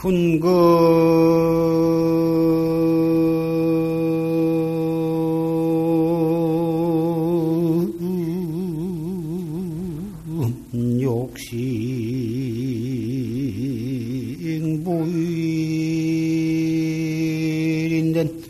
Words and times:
군금 0.00 0.40
욕식 11.02 11.54
무일인된 17.52 18.42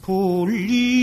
분리 0.00 0.96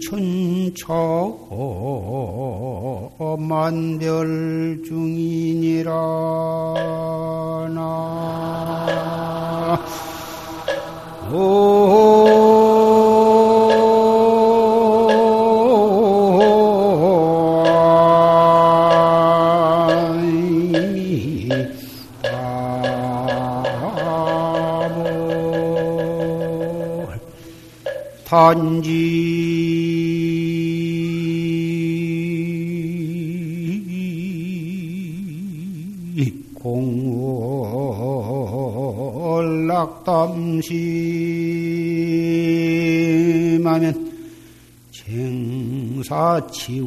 천차 0.00 0.92
만별 3.48 4.80
중이니라 4.84 5.92
나. 7.74 8.24
단지 28.24 29.03
사치원 46.14 46.86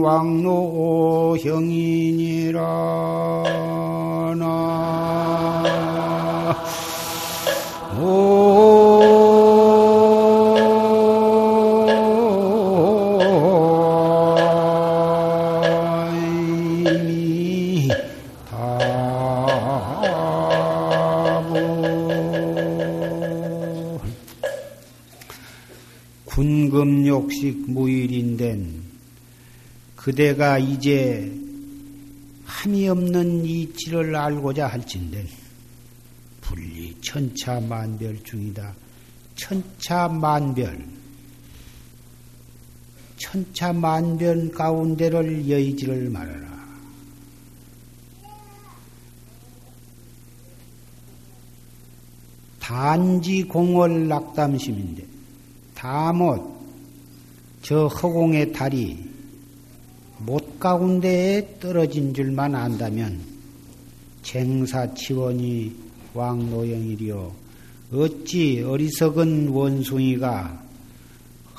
왕노형이니라 0.00 1.58
나 4.38 4.44
군금욕식 27.38 27.70
무일인된 27.70 28.82
그대가 29.96 30.58
이제 30.58 31.32
함이 32.44 32.88
없는 32.88 33.44
이치를 33.44 34.14
알고자 34.14 34.66
할진된 34.66 35.26
분리 36.40 36.94
천차만별 37.00 38.22
중이다. 38.24 38.74
천차만별 39.36 40.84
천차만별 43.16 44.50
가운데를 44.52 45.48
여의지를 45.48 46.10
말하라. 46.10 46.48
단지 52.60 53.42
공월 53.44 54.08
낙담심인데 54.08 55.04
다못 55.74 56.57
저 57.68 57.86
허공의 57.86 58.54
달이 58.54 58.96
못 60.20 60.58
가운데에 60.58 61.58
떨어진 61.60 62.14
줄만 62.14 62.54
안다면 62.54 63.20
쟁사 64.22 64.94
치원이 64.94 65.76
왕노영이리요 66.14 67.36
어찌 67.92 68.62
어리석은 68.62 69.48
원숭이가 69.48 70.64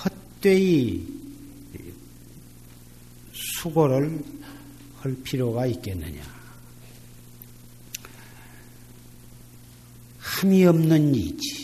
헛되이 0.04 1.06
수고를 3.32 4.20
할 5.02 5.16
필요가 5.24 5.68
있겠느냐. 5.68 6.24
함이 10.18 10.66
없는 10.66 11.14
이치. 11.14 11.59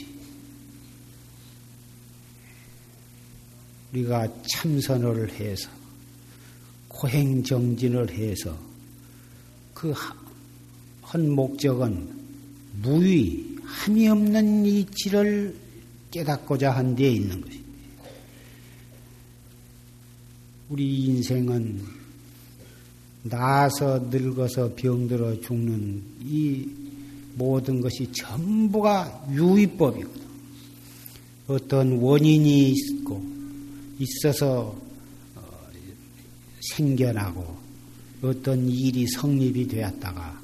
우리가 3.95 4.28
참선을 4.51 5.31
해서 5.33 5.69
고행정진을 6.89 8.11
해서 8.11 8.57
그 9.73 9.94
한 11.16 11.29
목적은 11.29 12.09
무의, 12.81 13.41
함이 13.63 14.07
없는 14.07 14.66
이치를 14.66 15.56
깨닫고자 16.11 16.72
한데 16.72 17.09
있는 17.09 17.39
것입니다. 17.39 17.69
우리 20.69 21.06
인생은 21.06 21.81
나서 23.23 24.00
늙어서 24.09 24.73
병들어 24.75 25.39
죽는 25.41 26.03
이 26.23 26.67
모든 27.35 27.79
것이 27.81 28.12
전부가 28.12 29.27
유의법이거든. 29.31 30.25
어떤 31.47 32.00
원인이 32.00 32.72
있고 32.72 33.23
있어서 34.00 34.75
생겨나고 36.73 37.57
어떤 38.22 38.67
일이 38.69 39.07
성립이 39.07 39.67
되었다가 39.67 40.41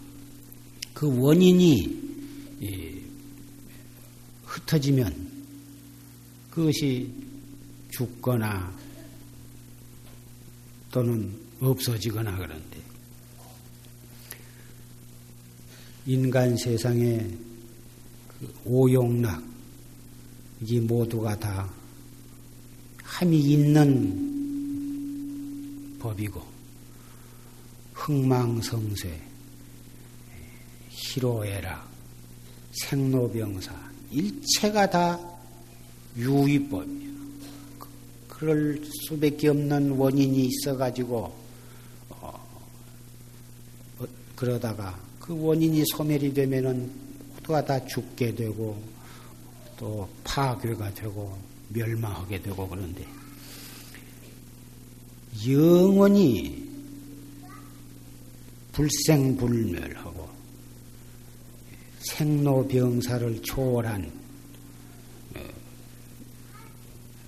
그 0.94 1.19
원인이 1.19 2.01
흩어지면 4.45 5.31
그것이 6.51 7.09
죽거나 7.89 8.72
또는 10.91 11.33
없어지거나 11.59 12.38
그런데 12.38 12.78
인간 16.06 16.57
세상에 16.57 17.25
그 18.28 18.53
오용락 18.66 19.41
이게 20.62 20.79
모두가 20.79 21.38
다 21.39 21.81
함이 23.12 23.38
있는 23.40 24.30
법이고 26.00 26.42
흥망성쇠 27.94 29.22
희로애락 30.90 31.88
생로병사 32.72 33.76
일체가 34.12 34.90
다 34.90 35.19
유의법이에요. 36.16 37.12
그럴 38.28 38.81
수밖에 39.08 39.50
없는 39.50 39.92
원인이 39.92 40.46
있어가지고 40.46 41.36
어, 42.10 42.48
어, 44.00 44.06
그러다가 44.36 44.98
그 45.19 45.38
원인이 45.38 45.84
소멸이 45.86 46.34
되면은 46.34 46.90
모두가 47.36 47.64
다 47.66 47.86
죽게 47.86 48.34
되고 48.36 48.81
또 49.78 50.10
파괴가 50.24 50.94
되고 50.94 51.50
멸망하게 51.73 52.41
되고 52.41 52.68
그런데 52.68 53.06
영원히 55.47 56.69
불생불멸하고 58.71 60.29
생로병사를 62.00 63.41
초월한 63.44 64.12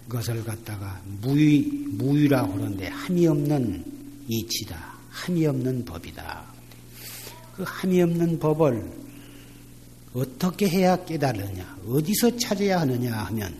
것을 0.09 0.43
갖다가 0.43 1.01
무의, 1.21 1.61
무의라고 1.61 2.53
하는데 2.53 2.87
함이 2.87 3.27
없는 3.27 3.83
이치다. 4.27 4.93
함이 5.09 5.45
없는 5.45 5.85
법이다. 5.85 6.43
그 7.55 7.63
함이 7.65 8.01
없는 8.01 8.39
법을 8.39 9.03
어떻게 10.13 10.67
해야 10.69 11.03
깨달으냐, 11.03 11.79
어디서 11.87 12.37
찾아야 12.37 12.81
하느냐 12.81 13.13
하면 13.25 13.55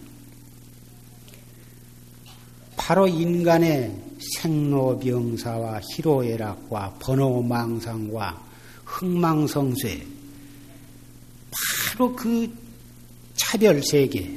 바로 2.86 3.08
인간의 3.08 3.96
생로병사와 4.36 5.80
희로애락과 5.96 6.98
번호망상과 7.00 8.46
흥망성쇠 8.84 10.06
바로 11.50 12.14
그 12.14 12.54
차별 13.36 13.82
세계 13.82 14.30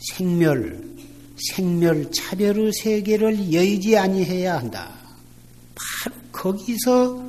생멸, 0.00 0.84
생멸 1.36 2.10
차별의 2.10 2.72
세계를 2.72 3.52
여의지 3.52 3.96
아니해야 3.96 4.58
한다. 4.58 4.92
바로 5.76 6.16
거기서 6.32 7.24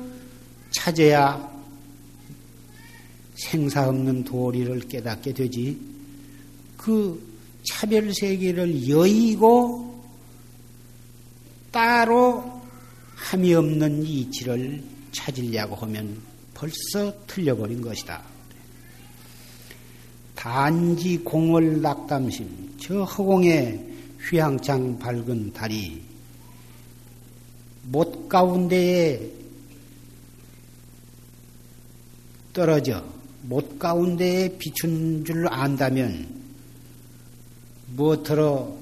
찾아야 0.72 1.48
생사 3.36 3.88
없는 3.88 4.24
도리를 4.24 4.80
깨닫게 4.88 5.32
되지. 5.32 5.78
그 6.76 7.35
차별 7.66 8.12
세계를 8.14 8.88
여의고 8.88 10.04
따로 11.70 12.62
함이 13.14 13.54
없는 13.54 14.02
이치를 14.02 14.82
찾으려고 15.12 15.74
하면 15.76 16.20
벌써 16.54 17.12
틀려버린 17.26 17.82
것이다. 17.82 18.22
단지 20.34 21.18
공을 21.18 21.82
낙담심, 21.82 22.76
저 22.80 23.02
허공에 23.02 23.84
휘황창 24.20 24.98
밝은 24.98 25.52
달이 25.52 26.02
못 27.84 28.28
가운데에 28.28 29.30
떨어져 32.52 33.04
못 33.42 33.78
가운데에 33.78 34.56
비춘 34.56 35.24
줄 35.24 35.46
안다면 35.48 36.35
무엇으로 37.94 38.78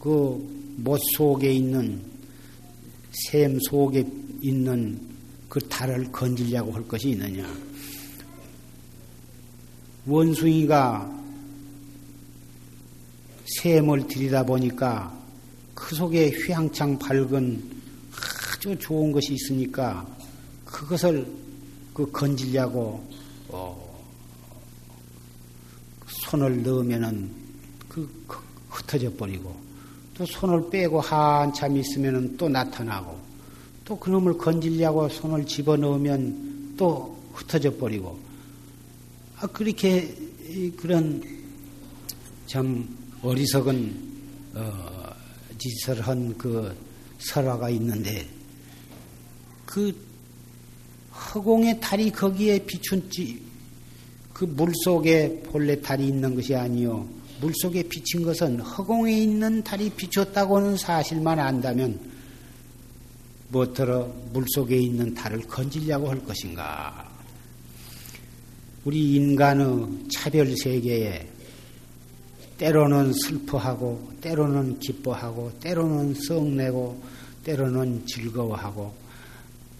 그 0.00 0.60
못 0.82 0.98
속에 1.14 1.52
있는 1.52 2.00
샘 3.12 3.58
속에 3.68 4.06
있는 4.40 4.98
그 5.48 5.60
달을 5.68 6.10
건질려고 6.10 6.72
할 6.72 6.86
것이 6.88 7.10
있느냐? 7.10 7.46
원숭이가 10.06 11.20
샘을 13.60 14.06
들이다 14.06 14.44
보니까 14.44 15.14
그 15.74 15.94
속에 15.94 16.30
휘황창 16.30 16.98
밝은 16.98 17.62
아주 18.54 18.78
좋은 18.78 19.12
것이 19.12 19.34
있으니까 19.34 20.06
그것을 20.64 21.26
그 21.92 22.10
건질려고 22.10 23.06
어 23.48 24.02
손을 26.06 26.62
넣으면은 26.62 27.39
그 27.90 28.08
흩어져 28.70 29.12
버리고 29.14 29.54
또 30.14 30.24
손을 30.24 30.70
빼고 30.70 31.00
한참 31.00 31.76
있으면은 31.76 32.36
또 32.38 32.48
나타나고 32.48 33.18
또 33.84 33.98
그놈을 33.98 34.38
건질려고 34.38 35.08
손을 35.08 35.44
집어 35.44 35.76
넣으면 35.76 36.74
또 36.76 37.14
흩어져 37.34 37.76
버리고. 37.76 38.18
아 39.38 39.46
그렇게 39.48 40.14
그런 40.76 41.22
참 42.46 42.88
어리석은 43.22 44.10
어, 44.54 45.12
짓을 45.58 46.00
한 46.00 46.34
그 46.36 46.74
설화가 47.20 47.68
있는데 47.70 48.26
그 49.66 49.94
허공의 51.12 51.80
달이 51.80 52.10
거기에 52.10 52.58
비춘지 52.64 53.40
그 54.32 54.44
물 54.46 54.72
속에 54.84 55.42
본래 55.44 55.78
달이 55.80 56.08
있는 56.08 56.34
것이 56.34 56.54
아니요 56.54 57.06
물속에 57.40 57.82
비친 57.84 58.22
것은 58.22 58.60
허공에 58.60 59.12
있는 59.12 59.62
달이 59.64 59.90
비쳤다고 59.90 60.58
하는 60.58 60.76
사실만 60.76 61.38
안다면 61.38 61.98
무엇으로 63.48 64.06
물속에 64.32 64.76
있는 64.76 65.14
달을 65.14 65.40
건지려고 65.40 66.08
할 66.10 66.24
것인가? 66.24 67.08
우리 68.84 69.16
인간의 69.16 70.08
차별 70.10 70.56
세계에 70.56 71.28
때로는 72.56 73.12
슬퍼하고, 73.14 74.10
때로는 74.20 74.78
기뻐하고, 74.80 75.50
때로는 75.60 76.14
썩내고, 76.14 77.02
때로는 77.42 78.06
즐거워하고, 78.06 78.92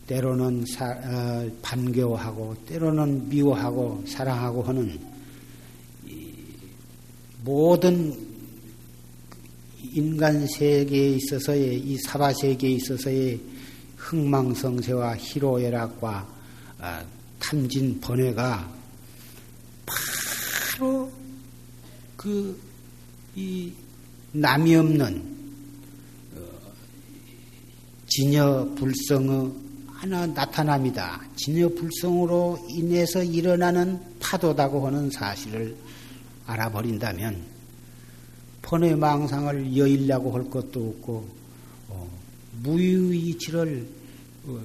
때로는 0.07 0.65
사, 0.67 0.87
어, 0.87 1.51
반겨워하고, 1.61 2.57
때로는 2.67 3.29
미워하고, 3.29 4.03
사랑하고 4.07 4.63
하는 4.63 4.99
모든 7.45 8.17
인간 9.93 10.47
세계에 10.47 11.17
있어서의 11.17 11.79
이 11.79 11.99
사바 11.99 12.33
세계에 12.35 12.73
있어서의 12.73 13.41
흥망성쇠와 13.97 15.17
희로애락과 15.17 16.29
어, 16.79 17.07
탐진 17.39 18.01
번뇌가 18.01 18.73
바로 20.77 21.11
그 22.17 22.71
이 23.37 23.73
남이 24.33 24.75
없는 24.75 25.23
어, 26.37 26.41
진여 28.09 28.75
불성의 28.77 29.53
하나 29.87 30.27
나타납니다. 30.27 31.21
진여 31.37 31.69
불성으로 31.71 32.59
인해서 32.71 33.23
일어나는 33.23 34.01
파도다고 34.19 34.87
하는 34.87 35.11
사실을 35.11 35.77
알아버린다면 36.51 37.61
번외 38.63 38.95
망상을 38.95 39.77
여일라고 39.77 40.33
할 40.33 40.51
것도 40.51 40.89
없고 40.89 41.29
어, 41.89 42.11
무유이치를 42.63 43.87
어, 44.47 44.61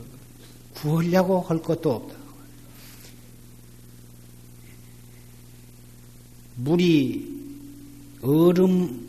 구하려고 0.73 1.41
할 1.41 1.61
것도 1.61 1.91
없다. 1.91 2.15
물이 6.57 7.35
얼음, 8.21 9.07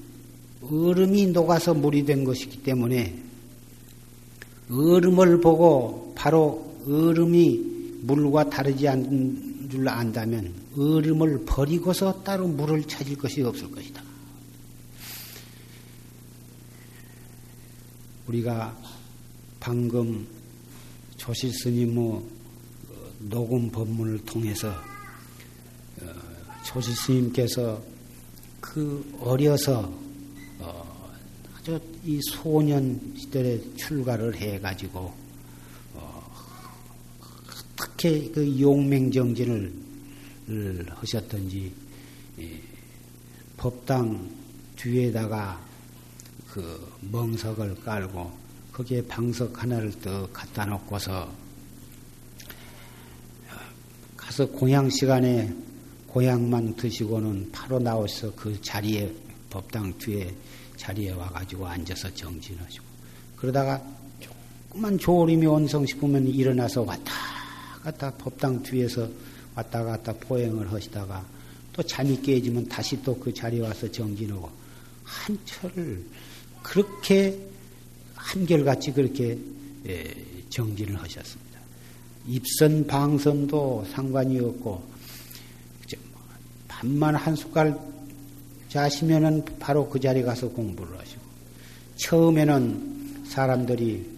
얼음이 0.62 1.28
녹아서 1.28 1.74
물이 1.74 2.04
된 2.04 2.24
것이기 2.24 2.62
때문에 2.62 3.22
얼음을 4.70 5.40
보고 5.40 6.12
바로 6.16 6.74
얼음이 6.86 8.00
물과 8.02 8.50
다르지 8.50 8.88
않은 8.88 9.68
줄 9.70 9.88
안다면 9.88 10.65
얼음을 10.76 11.44
버리고서 11.46 12.22
따로 12.22 12.46
물을 12.46 12.84
찾을 12.84 13.16
것이 13.16 13.42
없을 13.42 13.70
것이다. 13.70 14.02
우리가 18.26 18.76
방금 19.60 20.26
조실 21.16 21.52
스님의 21.52 22.22
녹음 23.20 23.70
법문을 23.70 24.24
통해서 24.24 24.68
어, 26.02 26.12
조실 26.64 26.94
스님께서 26.94 27.82
그 28.60 29.18
어려서 29.20 29.90
어 30.58 31.10
아주 31.56 31.80
이 32.04 32.20
소년 32.22 33.00
시절에 33.16 33.60
출가를 33.76 34.36
해가지고 34.36 35.14
어 35.94 36.32
어떻게 37.74 38.28
그 38.30 38.60
용맹정진을 38.60 39.85
하셨던지 40.88 41.72
예 42.38 42.60
법당 43.56 44.30
뒤에다가 44.76 45.60
그 46.48 46.92
멍석을 47.10 47.82
깔고 47.82 48.30
거기에 48.72 49.02
방석 49.06 49.62
하나를 49.62 49.92
또 50.02 50.28
갖다 50.32 50.66
놓고서 50.66 51.32
가서 54.16 54.46
공양 54.48 54.90
시간에 54.90 55.52
고향만 56.08 56.76
드시고는 56.76 57.50
바로 57.52 57.78
나와서 57.78 58.32
그 58.34 58.60
자리에 58.60 59.12
법당 59.50 59.96
뒤에 59.98 60.34
자리에 60.76 61.12
와가지고 61.12 61.66
앉아서 61.66 62.14
정진하시고 62.14 62.84
그러다가 63.36 63.82
조금만 64.20 64.98
조림이 64.98 65.46
원성 65.46 65.86
싶으면 65.86 66.26
일어나서 66.26 66.82
왔다 66.82 67.12
갔다 67.82 68.10
법당 68.12 68.62
뒤에서 68.62 69.08
왔다 69.56 69.82
갔다 69.82 70.12
포행을 70.12 70.70
하시다가 70.70 71.24
또 71.72 71.82
잠이 71.82 72.20
깨지면 72.22 72.68
다시 72.68 73.02
또 73.02 73.18
그 73.18 73.32
자리에 73.32 73.60
와서 73.60 73.90
정진하고 73.90 74.48
한철을 75.02 76.04
그렇게 76.62 77.38
한결같이 78.14 78.92
그렇게 78.92 79.38
예, 79.86 80.14
정진을 80.50 81.00
하셨습니다. 81.00 81.60
입선 82.26 82.86
방선도 82.86 83.86
상관이 83.92 84.40
없고 84.40 84.82
밥만 86.66 87.14
한 87.14 87.36
숟갈 87.36 87.78
자시면은 88.68 89.44
바로 89.58 89.88
그 89.88 89.98
자리에 89.98 90.22
가서 90.22 90.48
공부를 90.48 90.98
하시고 90.98 91.22
처음에는 91.96 93.24
사람들이 93.28 94.16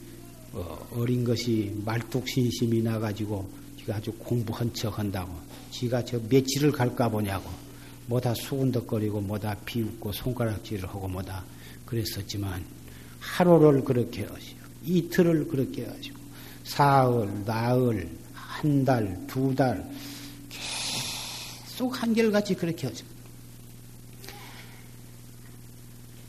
어, 0.52 0.88
어린 0.92 1.23
것이 1.23 1.73
말뚝신심이 1.85 2.83
나가지고 2.83 3.49
지가 3.88 3.97
아주 3.97 4.12
공부한 4.12 4.73
척 4.75 4.99
한다고 4.99 5.35
지가 5.71 6.04
저 6.04 6.21
며칠을 6.28 6.71
갈까 6.71 7.09
보냐고 7.09 7.50
뭐다 8.07 8.35
수군덕거리고 8.35 9.23
뭐다 9.23 9.57
비웃고 9.64 10.12
손가락질을 10.12 10.88
하고 10.88 11.09
뭐다 11.09 11.42
그랬었지만 11.87 12.62
하루를 13.18 13.83
그렇게 13.83 14.25
하시고 14.25 14.59
이틀을 14.85 15.49
그렇게 15.49 15.87
하시고 15.87 16.18
사흘, 16.64 17.45
나흘, 17.47 18.09
한 18.35 18.85
달, 18.85 19.26
두 19.26 19.54
달, 19.54 19.90
쏙 21.66 22.02
한결같이 22.02 22.54
그렇게 22.54 22.87
하죠. 22.88 23.07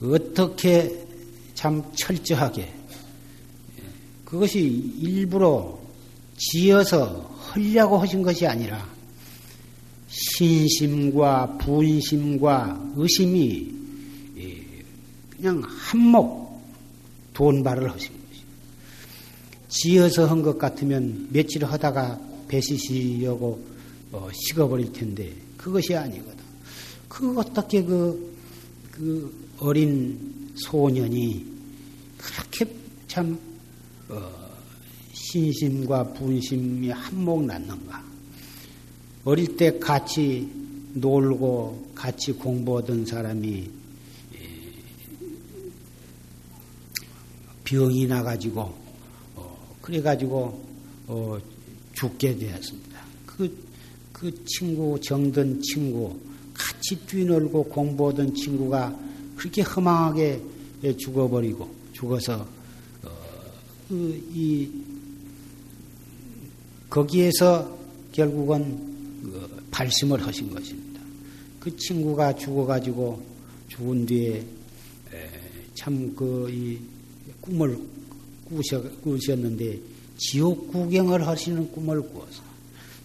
어떻게 0.01 1.05
참 1.53 1.83
철저하게 1.93 2.73
그것이 4.23 4.59
일부러 5.01 5.77
지어서 6.37 7.38
하려고 7.49 7.97
하신 7.97 8.21
것이 8.21 8.45
아니라 8.45 8.87
신심과 10.07 11.57
분심과 11.59 12.93
의심이 12.95 13.73
그냥 15.29 15.61
한몫 15.65 16.49
돈발을 17.33 17.89
하신 17.91 18.11
것이 18.11 18.43
지어서 19.69 20.25
한 20.27 20.43
것 20.43 20.57
같으면 20.57 21.27
며칠 21.31 21.63
하다가 21.63 22.19
배시시려고 22.47 23.63
어, 24.11 24.27
식어버릴 24.33 24.91
텐데 24.91 25.31
그것이 25.55 25.95
아니거든. 25.95 26.39
그 27.07 27.37
어떻게 27.37 27.83
그, 27.83 28.35
그 28.91 29.49
어린 29.59 30.51
소년이 30.55 31.45
그렇게 32.17 32.75
참 33.07 33.39
어, 34.09 34.48
신심과 35.31 36.13
분심이 36.13 36.89
한몫 36.89 37.43
났는가? 37.45 38.03
어릴 39.25 39.55
때 39.55 39.77
같이 39.77 40.49
놀고 40.93 41.91
같이 41.93 42.31
공부하던 42.31 43.05
사람이 43.05 43.69
병이 47.63 48.07
나가지고 48.07 48.73
어, 49.35 49.75
그래가지고 49.83 50.65
어, 51.05 51.37
죽게 51.93 52.35
되었습니다. 52.35 52.99
그, 53.27 53.55
그 54.11 54.45
친구 54.45 54.99
정든 54.99 55.61
친구 55.61 56.17
같이 56.55 56.95
뛰놀고 57.05 57.65
공부하던 57.65 58.33
친구가 58.33 58.97
그렇게 59.35 59.61
허망하게 59.61 60.41
죽어버리고 60.97 61.69
죽어서 61.93 62.47
어, 63.03 63.09
그, 63.87 64.19
이 64.33 64.88
거기에서 66.89 67.77
결국은 68.11 68.77
그 69.23 69.63
발심을 69.71 70.25
하신 70.25 70.53
것입니다. 70.53 71.01
그 71.59 71.75
친구가 71.77 72.35
죽어가지고 72.35 73.21
죽은 73.67 74.05
뒤에 74.05 74.45
참 75.75 76.13
그 76.15 76.49
이 76.49 76.79
꿈을 77.41 77.79
꾸셨는데 79.03 79.79
지옥 80.17 80.71
구경을 80.71 81.25
하시는 81.25 81.71
꿈을 81.71 82.01
꾸어서 82.01 82.41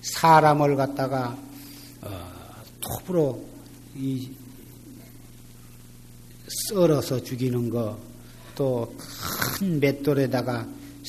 사람을 0.03 0.75
갖다가 0.77 1.39
어, 2.03 2.31
톱으로 2.81 3.45
이 3.97 4.29
썰어서 6.69 7.23
죽이는 7.23 7.71
거, 7.71 7.99
또 8.55 8.93
큰 9.59 9.81
맷돌에다가 9.81 10.67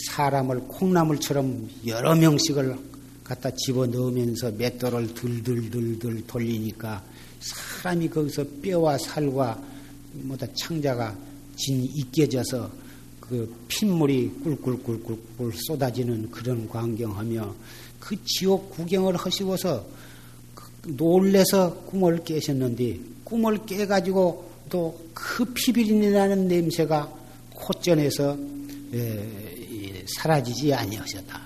사람을 0.08 0.62
콩나물처럼 0.62 1.70
여러 1.88 2.16
명씩을 2.16 2.78
갖다 3.24 3.50
집어 3.52 3.88
넣으면서 3.88 4.52
맷돌을 4.52 5.14
들들들들 5.14 6.28
돌리니까 6.28 7.04
사람이 7.40 8.10
거기서 8.10 8.46
뼈와 8.62 8.98
살과 8.98 9.62
뭐다 10.14 10.48
창자가 10.54 11.16
진 11.56 11.84
익혀져서 11.84 12.70
그 13.20 13.54
핏물이 13.68 14.32
꿀꿀꿀꿀꿀 14.44 15.54
쏟아지는 15.56 16.30
그런 16.30 16.68
광경하며 16.70 17.56
그 18.00 18.16
지옥 18.24 18.70
구경을 18.72 19.16
하시고서 19.16 19.86
그 20.54 20.92
놀래서 20.92 21.74
꿈을 21.86 22.24
깨셨는데 22.24 23.00
꿈을 23.24 23.66
깨가지고 23.66 24.52
또 24.70 25.06
그 25.36 25.44
피비린내 25.46 26.12
나는 26.12 26.48
냄새가 26.48 27.12
콧전에서 27.56 28.38
사라지지 30.06 30.74
아니하셨다. 30.74 31.42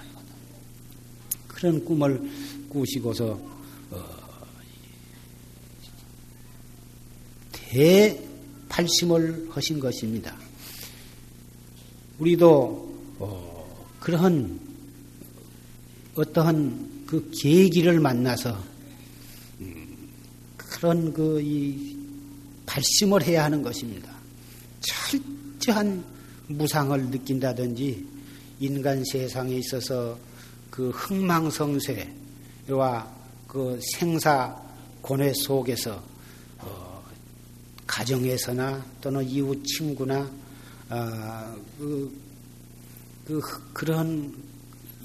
그런 1.47 1.83
꿈을 1.83 2.21
꾸시고서 2.69 3.39
어, 3.91 4.05
대팔심을 7.51 9.47
하신 9.51 9.79
것입니다. 9.79 10.35
우리도 12.19 13.15
어, 13.19 13.87
그러한 13.99 14.59
어떠한 16.15 17.05
그 17.05 17.31
계기를 17.31 17.99
만나서 17.99 18.63
음, 19.61 20.09
그런 20.57 21.13
그 21.13 21.41
이 21.41 21.99
발심을 22.69 23.23
해야 23.23 23.45
하는 23.45 23.63
것입니다. 23.63 24.13
철저한 24.79 26.03
무상을 26.47 27.09
느낀다든지 27.09 28.05
인간 28.59 29.03
세상에 29.05 29.55
있어서 29.55 30.17
그 30.69 30.89
흥망성쇠와 30.89 32.07
그 33.47 33.79
생사 33.97 34.55
고뇌 35.01 35.33
속에서 35.33 36.03
어, 36.59 37.03
가정에서나 37.87 38.85
또는 39.01 39.27
이웃 39.27 39.63
친구나 39.65 40.29
아, 40.89 41.55
그, 41.77 42.11
그, 43.25 43.41
그런 43.73 44.33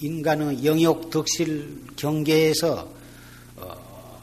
인간의 0.00 0.64
영역 0.64 1.11
덕실 1.11 1.84
경계에서 1.96 2.92
어, 3.56 4.20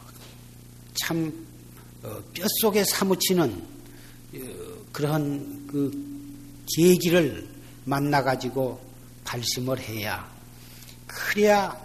참 0.95 1.33
어, 2.03 2.21
뼛속에 2.33 2.83
사무치는 2.83 3.49
어, 3.49 4.37
그런 4.91 5.67
그 5.67 5.91
계기를 6.75 7.47
만나 7.85 8.23
가지고 8.23 8.90
발심을 9.31 9.79
해야 9.79 10.29
그래야 11.07 11.77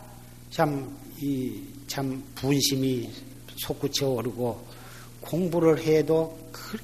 참, 0.50 0.96
이, 1.20 1.62
참 1.86 2.22
분심이 2.34 3.08
솟구쳐 3.54 4.08
오르고 4.08 4.66
공부를 5.20 5.78
해도 5.78 6.36
그 6.50 6.78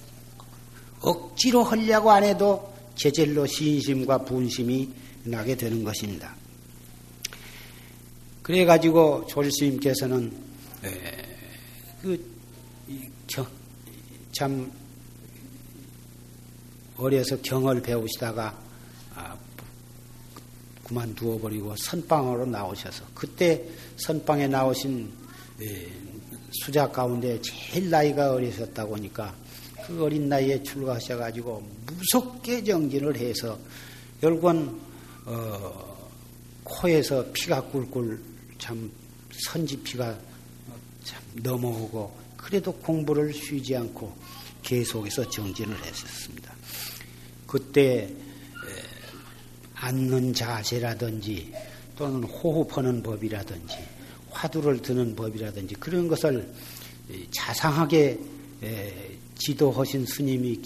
억지로 1.00 1.64
하려고 1.64 2.12
안 2.12 2.22
해도 2.22 2.72
제절로 2.94 3.44
신심과 3.44 4.18
분심이 4.18 4.88
나게 5.24 5.56
되는 5.56 5.82
것입니다. 5.82 6.34
그래 8.42 8.64
가지고 8.64 9.26
조실스님께서는 9.26 10.32
그참 14.30 14.72
어려서 16.96 17.40
경을 17.42 17.82
배우시다가 17.82 18.46
아, 18.46 18.61
그만두어 20.84 21.38
버리고 21.38 21.74
선방으로 21.76 22.46
나오셔서 22.46 23.04
그때 23.14 23.64
선방에 23.96 24.48
나오신 24.48 25.10
수자 26.64 26.90
가운데 26.90 27.40
제일 27.40 27.90
나이가 27.90 28.32
어리셨다고 28.32 28.96
하니까 28.96 29.34
그 29.86 30.04
어린 30.04 30.28
나이에 30.28 30.62
출가하셔가지고 30.62 31.62
무섭게 31.86 32.62
정진을 32.64 33.16
해서 33.16 33.58
결국은 34.20 34.78
어, 35.24 36.10
코에서 36.64 37.24
피가 37.32 37.62
꿀꿀 37.62 38.20
참 38.58 38.90
선지 39.32 39.76
피가 39.78 40.16
참 41.04 41.22
넘어오고 41.42 42.22
그래도 42.36 42.72
공부를 42.72 43.32
쉬지 43.32 43.76
않고 43.76 44.14
계속해서 44.62 45.28
정진을 45.30 45.76
했었습니다. 45.84 46.54
그때 47.46 48.08
앉는 49.82 50.32
자세라든지 50.32 51.52
또는 51.96 52.22
호흡하는 52.22 53.02
법이라든지 53.02 53.76
화두를 54.30 54.80
드는 54.80 55.16
법이라든지 55.16 55.74
그런 55.74 56.06
것을 56.06 56.48
자상하게 57.32 58.18
지도하신 59.36 60.06
스님이 60.06 60.60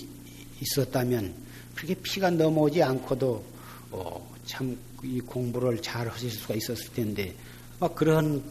있었다면 0.61 1.35
그렇게 1.75 1.95
피가 1.95 2.31
넘어오지 2.31 2.83
않고도 2.83 3.45
어, 3.91 4.37
참이 4.45 5.21
공부를 5.27 5.81
잘 5.81 6.09
하실 6.09 6.31
수가 6.31 6.55
있었을 6.55 6.93
텐데 6.93 7.35
막 7.79 7.95
그런 7.95 8.43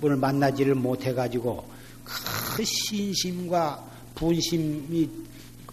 분을 0.00 0.16
만나지를 0.16 0.74
못해가지고 0.74 1.68
그 2.04 2.64
신심과 2.64 3.92
분심이 4.14 5.08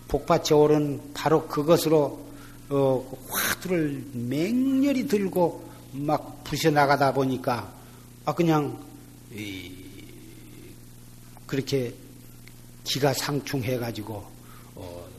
복받쳐 0.07 0.57
오른 0.57 1.00
바로 1.13 1.48
그것으로 1.48 2.30
어, 2.73 3.05
화두를 3.27 4.01
맹렬히 4.13 5.05
들고 5.05 5.69
막 5.91 6.41
부셔나가다 6.45 7.13
보니까 7.13 7.69
아 8.23 8.33
그냥 8.33 8.81
이, 9.33 9.69
그렇게 11.45 11.93
기가 12.85 13.13
상충해가지고 13.13 14.23
어, 14.75 15.09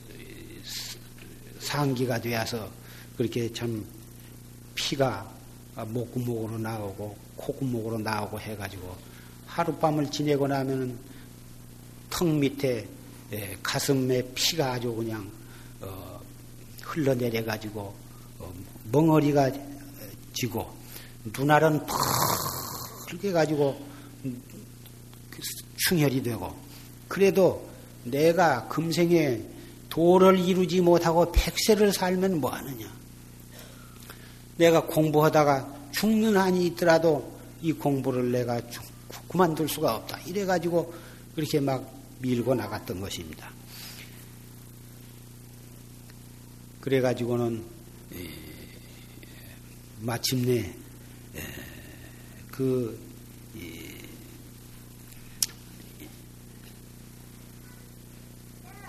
상기가 1.60 2.18
되어서 2.18 2.70
그렇게 3.18 3.52
참 3.52 3.84
피가 4.74 5.30
목구멍으로 5.88 6.56
나오고 6.56 7.16
콧구멍으로 7.36 7.98
나오고 7.98 8.40
해가지고 8.40 8.96
하룻밤을 9.46 10.10
지내고 10.10 10.48
나면은 10.48 10.98
턱 12.08 12.28
밑에 12.28 12.88
예, 13.32 13.56
가슴에 13.62 14.22
피가 14.34 14.72
아주 14.72 14.94
그냥 14.94 15.20
어, 15.20 15.41
흘러내려 16.92 17.44
가지고 17.44 17.94
어, 18.38 18.52
멍어리가 18.90 19.50
지고 20.34 20.70
눈알은 21.24 21.86
펄게 23.08 23.32
가지고 23.32 23.80
충혈이 25.88 26.22
되고 26.22 26.54
그래도 27.08 27.68
내가 28.04 28.68
금생에 28.68 29.40
도를 29.88 30.38
이루지 30.38 30.80
못하고 30.80 31.30
백세를 31.32 31.92
살면 31.92 32.40
뭐 32.40 32.50
하느냐? 32.50 32.86
내가 34.56 34.86
공부하다가 34.86 35.74
죽는 35.92 36.36
한이 36.36 36.66
있더라도 36.68 37.38
이 37.60 37.72
공부를 37.72 38.32
내가 38.32 38.60
그만둘 39.28 39.68
수가 39.68 39.96
없다. 39.96 40.20
이래가지고 40.20 40.92
그렇게 41.34 41.60
막 41.60 41.90
밀고 42.20 42.54
나갔던 42.54 43.00
것입니다. 43.00 43.50
그래가지고는 46.82 47.64
마침내 50.00 50.74
그 52.50 53.00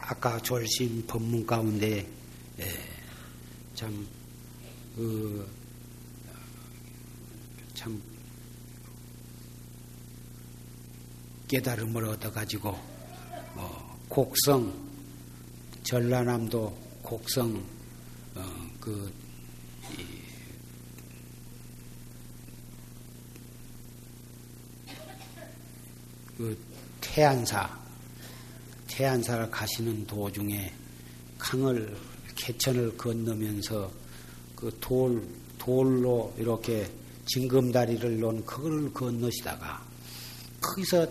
아까 0.02 0.38
졸심 0.42 1.08
법문 1.08 1.46
가운데 1.46 2.06
참, 3.76 4.08
그, 4.96 5.50
참, 7.74 8.02
깨달음을 11.48 12.06
얻어가지고, 12.06 12.70
어, 12.70 14.00
곡성, 14.08 14.74
전라남도 15.84 16.78
곡성, 17.02 17.73
어, 18.36 18.70
그, 18.80 19.13
그 26.38 26.58
태안사, 27.00 27.70
태안사를 28.88 29.50
가시는 29.50 30.06
도중에 30.08 30.74
강을, 31.38 31.96
개천을 32.36 32.98
건너면서 32.98 33.92
그 34.56 34.75
돌, 34.80 35.22
돌로 35.58 36.34
이렇게 36.38 36.90
징금다리를 37.25 38.20
놓은 38.20 38.46
그걸 38.46 38.92
건너시다가 38.94 39.86
거기서 40.62 41.08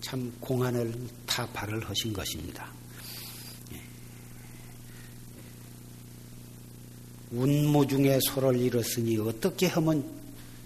참 0.00 0.32
공안을 0.40 0.94
타발을 1.26 1.88
하신 1.88 2.12
것입니다. 2.12 2.70
운무 7.30 7.86
중에 7.86 8.18
소를 8.22 8.58
잃었으니 8.58 9.18
어떻게 9.18 9.66
하면 9.66 10.04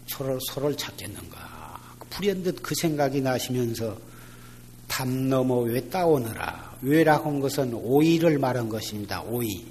소를, 0.07 0.39
소를 0.51 0.77
찾겠는가. 0.77 1.97
불현듯 2.11 2.63
그 2.63 2.75
생각이 2.75 3.21
나시면서 3.21 3.99
담 4.87 5.29
넘어 5.29 5.61
왜 5.61 5.81
따오느라. 5.89 6.77
왜라고 6.83 7.31
한 7.31 7.41
것은 7.41 7.73
오이를 7.75 8.39
말한 8.39 8.69
것입니다. 8.69 9.23
오이. 9.23 9.65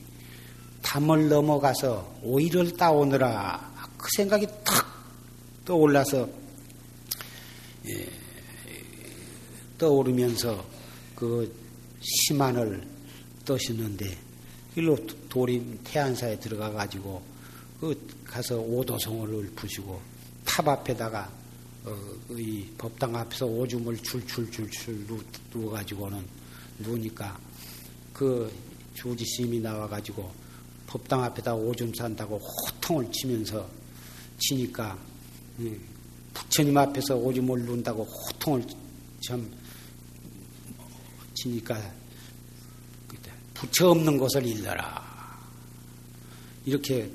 담을 0.82 1.30
넘어가서 1.30 2.22
오이를 2.24 2.72
따오느라. 2.74 3.72
그 3.98 4.10
생각이 4.18 4.48
탁 4.64 4.92
떠올라서, 5.64 6.28
예, 7.88 8.10
떠오르면서 9.78 10.66
그 11.16 11.54
심한을 12.02 12.82
떠시는데, 13.46 14.18
일로 14.76 14.98
도림 15.30 15.80
태안사에 15.84 16.40
들어가 16.40 16.72
가지고, 16.72 17.22
그 17.80 18.08
가서 18.26 18.60
오도성을 18.60 19.52
부시고, 19.56 20.02
탑 20.46 20.68
앞에다가 20.68 21.42
어, 21.84 21.96
이 22.30 22.68
법당 22.78 23.16
앞에서 23.16 23.48
오줌을 23.48 23.98
줄줄줄줄 23.98 25.08
누워 25.50 25.72
가지고는 25.72 26.24
누우니까 26.78 27.40
그 28.14 28.54
주지심이 28.94 29.60
나와 29.60 29.88
가지고 29.88 30.32
법당 30.86 31.24
앞에다 31.24 31.56
오줌 31.56 31.92
산다고 31.96 32.38
호통을 32.38 33.12
치면서 33.12 33.68
치니까 34.38 34.98
부처님 36.34 36.78
앞에서 36.78 37.16
오줌을 37.16 37.64
누운다고 37.66 38.04
호통을 38.04 38.64
참 39.26 39.50
치니까 41.34 41.94
부처 43.62 43.92
없는 43.92 44.18
곳을 44.18 44.44
일러라 44.44 45.12
이렇게 46.66 47.08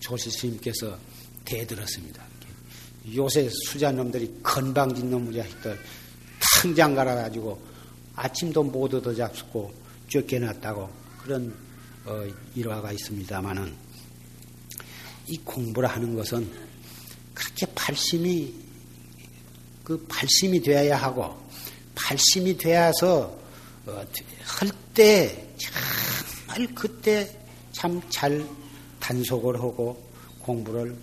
조실스님께서 0.00 0.98
대들었습니다. 1.44 2.26
요새 3.14 3.48
수자놈들이 3.48 4.40
건방진 4.42 5.10
놈의 5.10 5.34
자식들 5.34 5.78
당장 6.40 6.92
갈아가지고 6.96 7.62
아침도 8.16 8.64
못 8.64 8.92
얻어 8.92 9.14
잡수고 9.14 9.72
쫓겨났다고 10.08 10.90
그런 11.22 11.54
어, 12.04 12.26
일화가 12.56 12.90
있습니다만은 12.90 13.72
이 15.28 15.38
공부를 15.44 15.88
하는 15.88 16.16
것은 16.16 16.50
그렇게 17.32 17.64
발심이 17.76 18.52
그 19.84 20.04
발심이 20.08 20.60
되어야 20.60 20.96
하고 20.96 21.40
발심이 21.94 22.56
되어서 22.56 23.20
어, 23.20 23.37
할 24.44 24.70
때 24.94 25.54
정말 25.56 26.74
그때 26.74 27.38
참 27.72 28.02
잘 28.10 28.44
단속을 28.98 29.54
하고 29.56 30.02
공부를 30.40 30.96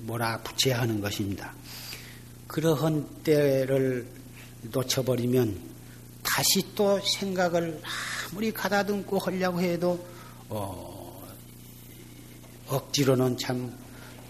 몰아붙여야 0.00 0.80
하는 0.80 1.00
것입니다. 1.00 1.54
그러한 2.48 3.22
때를 3.22 4.06
놓쳐버리면 4.62 5.56
다시 6.24 6.62
또 6.74 7.00
생각을 7.00 7.80
아무리 8.32 8.50
가다듬고 8.50 9.18
하려고 9.18 9.60
해도 9.60 10.04
어, 10.48 11.24
억지로는 12.66 13.38
참 13.38 13.72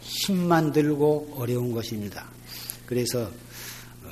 힘만 0.00 0.72
들고 0.72 1.34
어려운 1.36 1.72
것입니다. 1.72 2.28
그래서 2.84 3.30
어, 4.04 4.10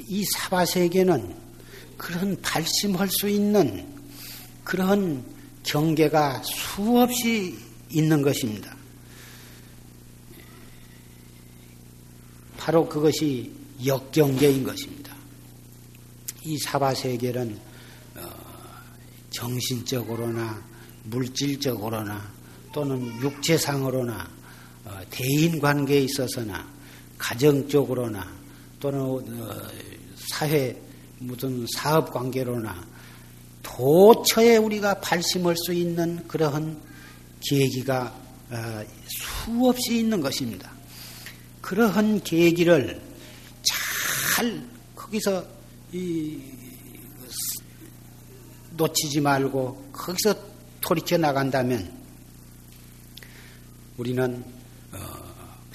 이 0.00 0.24
사바세계는 0.24 1.43
그런 2.04 2.38
발심할 2.42 3.08
수 3.08 3.30
있는 3.30 3.86
그런 4.62 5.24
경계가 5.62 6.42
수없이 6.42 7.58
있는 7.88 8.20
것입니다. 8.20 8.76
바로 12.58 12.86
그것이 12.86 13.50
역경계인 13.86 14.64
것입니다. 14.64 15.16
이 16.42 16.58
사바세계는 16.58 17.58
어, 18.16 18.30
정신적으로나 19.30 20.62
물질적으로나 21.04 22.30
또는 22.74 23.18
육체상으로나 23.22 24.30
어, 24.84 25.00
대인 25.08 25.58
관계에 25.58 26.00
있어서나 26.00 26.70
가정적으로나 27.16 28.30
또는 28.78 29.00
어, 29.00 29.68
사회 30.16 30.83
무슨 31.18 31.66
사업 31.74 32.12
관계로나 32.12 32.86
도처에 33.62 34.56
우리가 34.58 35.00
발심할 35.00 35.56
수 35.56 35.72
있는 35.72 36.26
그러한 36.28 36.80
계기가 37.40 38.14
수없이 39.06 39.98
있는 39.98 40.20
것입니다. 40.20 40.70
그러한 41.60 42.22
계기를 42.22 43.00
잘 43.62 44.64
거기서 44.94 45.44
이 45.92 46.40
놓치지 48.76 49.20
말고 49.20 49.90
거기서 49.92 50.34
돌이켜 50.80 51.16
나간다면 51.16 51.90
우리는 53.96 54.44
어, 54.92 54.98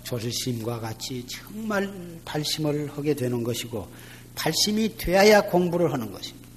조실심과 0.03 0.79
같이 0.79 1.25
정말 1.27 2.19
발심을 2.25 2.91
하게 2.95 3.13
되는 3.13 3.43
것이고 3.43 3.89
발심이 4.39 4.97
되어야 4.97 5.41
공부를 5.41 5.91
하는 5.91 6.11
것입니다. 6.11 6.47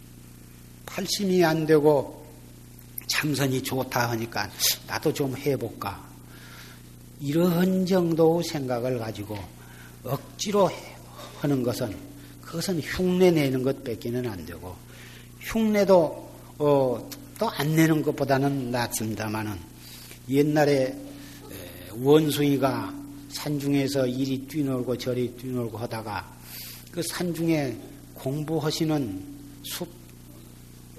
발심이 0.87 1.45
안 1.45 1.67
되고 1.67 2.25
참선이 3.09 3.63
좋다 3.63 4.11
하니까 4.11 4.49
나도 4.87 5.13
좀 5.13 5.37
해볼까 5.37 6.03
이러한 7.21 7.85
정도 7.87 8.41
생각을 8.43 8.99
가지고 8.99 9.37
억지로 10.05 10.71
하는 11.41 11.63
것은 11.63 11.95
그것은 12.41 12.81
흉내 12.81 13.31
내는 13.33 13.63
것 13.63 13.83
뺏기는 13.83 14.29
안 14.29 14.47
되고 14.47 14.77
흉내도 15.41 16.31
어, 16.59 17.11
또 17.39 17.49
안 17.49 17.75
내는 17.75 18.03
것보다는 18.03 18.71
낫습니다만은 18.71 19.59
옛날에 20.29 20.97
원숭이가 21.91 22.95
산중에서 23.31 24.07
이리 24.07 24.47
뛰놀고 24.47 24.97
저리 24.97 25.29
뛰놀고 25.33 25.77
하다가 25.79 26.42
그 26.93 27.03
산중에 27.03 27.75
공부하시는 28.15 29.23
숲 29.63 29.89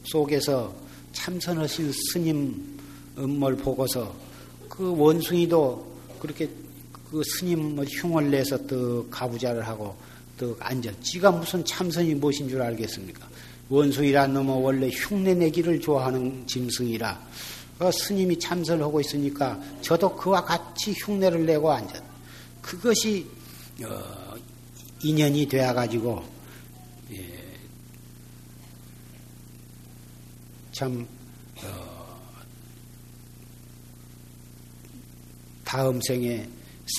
속에서 0.05 0.73
참선하신 1.13 1.93
스님을 2.11 3.55
보고서 3.57 4.13
그 4.67 4.95
원숭이도 4.97 5.93
그렇게 6.19 6.49
그 7.11 7.21
스님을 7.23 7.85
흉을 7.87 8.31
내서 8.31 8.57
또 8.65 9.07
가부좌를 9.09 9.65
하고 9.67 9.95
또 10.35 10.57
앉아. 10.59 10.91
지가 11.01 11.31
무슨 11.31 11.63
참선이 11.63 12.15
무엇인 12.15 12.49
줄 12.49 12.59
알겠습니까? 12.59 13.29
원숭이란 13.69 14.33
놈은 14.33 14.51
원래 14.51 14.89
흉내 14.89 15.35
내기를 15.35 15.79
좋아하는 15.79 16.45
짐승이라 16.47 17.27
그 17.77 17.91
스님이 17.91 18.39
참선을 18.39 18.83
하고 18.83 18.99
있으니까 18.99 19.61
저도 19.81 20.15
그와 20.15 20.43
같이 20.43 20.93
흉내를 20.93 21.45
내고 21.45 21.71
앉았. 21.71 22.01
그것이 22.63 23.27
어, 23.83 24.22
인연이 25.03 25.45
되어가지고 25.45 26.23
예, 27.11 27.43
참 30.71 31.05
어, 31.63 32.21
다음 35.65 35.99
생에 36.01 36.47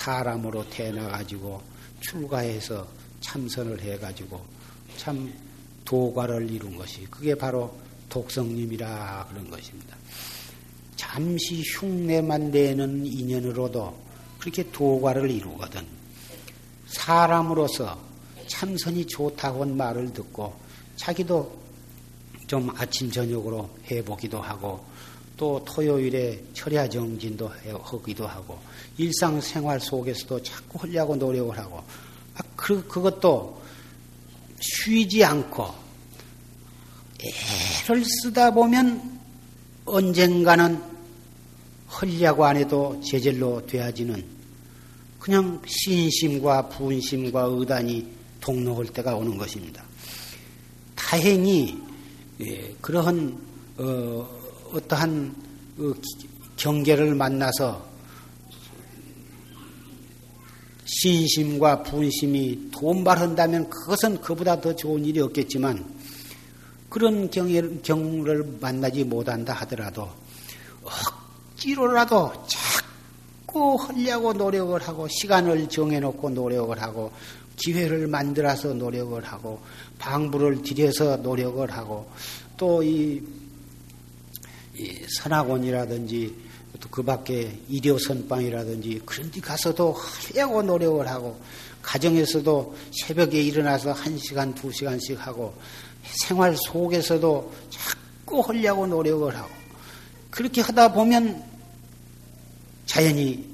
사람으로 0.00 0.68
태어나가지고 0.68 1.62
출가해서 2.00 2.86
참선을 3.20 3.80
해가지고 3.80 4.44
참 4.98 5.32
도과를 5.84 6.50
이룬 6.50 6.76
것이 6.76 7.06
그게 7.10 7.34
바로 7.34 7.74
독성님이라 8.10 9.28
그런 9.30 9.50
것입니다. 9.50 9.96
잠시 10.96 11.62
흉내만 11.62 12.50
내는 12.50 13.06
인연으로도 13.06 13.96
그렇게 14.38 14.70
도과를 14.70 15.30
이루거든. 15.30 16.03
사람으로서 16.86 17.98
참선이 18.46 19.06
좋다고 19.06 19.64
말을 19.64 20.12
듣고 20.12 20.54
자기도 20.96 21.64
좀 22.46 22.70
아침 22.76 23.10
저녁으로 23.10 23.68
해보기도 23.90 24.40
하고 24.40 24.84
또 25.36 25.64
토요일에 25.64 26.40
철야 26.52 26.88
정진도 26.88 27.50
하기도 27.82 28.26
하고 28.26 28.58
일상생활 28.96 29.80
속에서도 29.80 30.42
자꾸 30.42 30.78
하려고 30.80 31.16
노력을 31.16 31.56
하고 31.58 31.78
아, 32.34 32.42
그, 32.54 32.86
그것도 32.86 33.60
쉬지 34.60 35.24
않고 35.24 35.74
애를 37.20 38.04
쓰다 38.04 38.50
보면 38.52 39.20
언젠가는 39.84 40.82
헐려고 41.88 42.44
안 42.44 42.56
해도 42.56 43.00
제절로 43.04 43.64
되어지는 43.66 44.33
그냥 45.24 45.58
신심과 45.66 46.68
분심과 46.68 47.44
의단이 47.44 48.06
동록할 48.42 48.84
때가 48.88 49.16
오는 49.16 49.38
것입니다. 49.38 49.82
다행히 50.94 51.80
예, 52.42 52.74
그러한 52.82 53.34
어, 53.78 54.28
어떠한 54.74 55.34
어, 55.78 55.92
경계를 56.58 57.14
만나서 57.14 57.88
신심과 60.84 61.84
분심이 61.84 62.68
돈발한다면 62.70 63.70
그것은 63.70 64.20
그보다 64.20 64.60
더 64.60 64.76
좋은 64.76 65.06
일이 65.06 65.20
없겠지만 65.20 65.82
그런 66.90 67.30
경우를 67.30 68.58
만나지 68.60 69.04
못한다 69.04 69.54
하더라도 69.54 70.06
억지로라도 70.82 72.30
자꾸 73.54 73.76
하려고 73.76 74.32
노력을 74.32 74.82
하고 74.82 75.06
시간을 75.06 75.68
정해놓고 75.68 76.30
노력을 76.30 76.82
하고 76.82 77.12
기회를 77.56 78.08
만들어서 78.08 78.74
노력을 78.74 79.22
하고 79.22 79.60
방부를 79.96 80.62
들여서 80.62 81.18
노력을 81.18 81.70
하고 81.70 82.10
또이 82.56 83.22
이 84.76 85.06
선학원이라든지 85.08 86.34
또그 86.80 87.04
밖에 87.04 87.56
일요 87.68 87.96
선방이라든지 87.96 89.02
그런 89.06 89.30
데 89.30 89.40
가서도 89.40 89.92
하려고 89.92 90.60
노력을 90.60 91.06
하고 91.06 91.40
가정에서도 91.80 92.74
새벽에 92.90 93.40
일어나서 93.40 93.92
한 93.92 94.18
시간 94.18 94.52
두 94.52 94.72
시간씩 94.72 95.24
하고 95.24 95.54
생활 96.02 96.56
속에서도 96.56 97.52
자꾸 97.70 98.40
하려고 98.40 98.84
노력을 98.84 99.36
하고 99.36 99.50
그렇게 100.32 100.60
하다 100.60 100.92
보면 100.92 101.53
자연히 102.86 103.44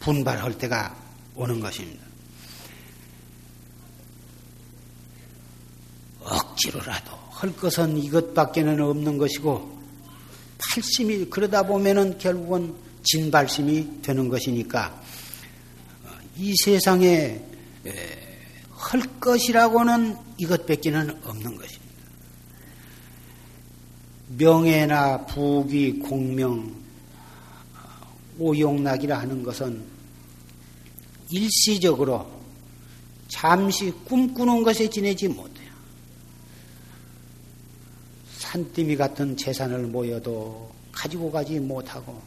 분발할 0.00 0.56
때가 0.58 0.96
오는 1.34 1.60
것입니다. 1.60 2.04
억지로라도 6.20 7.12
할 7.30 7.56
것은 7.56 7.96
이것밖에는 7.96 8.80
없는 8.80 9.18
것이고 9.18 9.80
팔심이 10.58 11.26
그러다 11.26 11.62
보면은 11.62 12.18
결국은 12.18 12.74
진발심이 13.02 14.02
되는 14.02 14.28
것이니까 14.28 15.02
이 16.36 16.54
세상에 16.64 17.42
할 18.70 19.02
것이라고는 19.20 20.16
이것밖에는 20.38 21.22
없는 21.24 21.56
것입니다. 21.56 21.80
명예나 24.36 25.26
부귀, 25.26 25.98
공명, 26.00 26.74
오용락이라 28.40 29.18
하는 29.18 29.42
것은 29.42 29.82
일시적으로 31.30 32.26
잠시 33.28 33.92
꿈꾸는 34.04 34.64
것에 34.64 34.88
지내지 34.90 35.28
못해. 35.28 35.60
산더미 38.38 38.96
같은 38.96 39.36
재산을 39.36 39.86
모여도 39.86 40.72
가지고 40.90 41.30
가지 41.30 41.60
못하고 41.60 42.20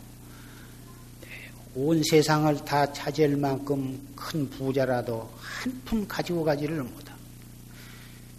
온 1.76 2.02
세상을 2.04 2.63
다 2.63 2.93
차지할 2.93 3.36
만큼 3.36 3.99
큰 4.15 4.49
부자라도 4.49 5.30
한 5.36 5.82
푼 5.84 6.08
가지고 6.08 6.43
가지를 6.43 6.84
못하고 6.84 7.19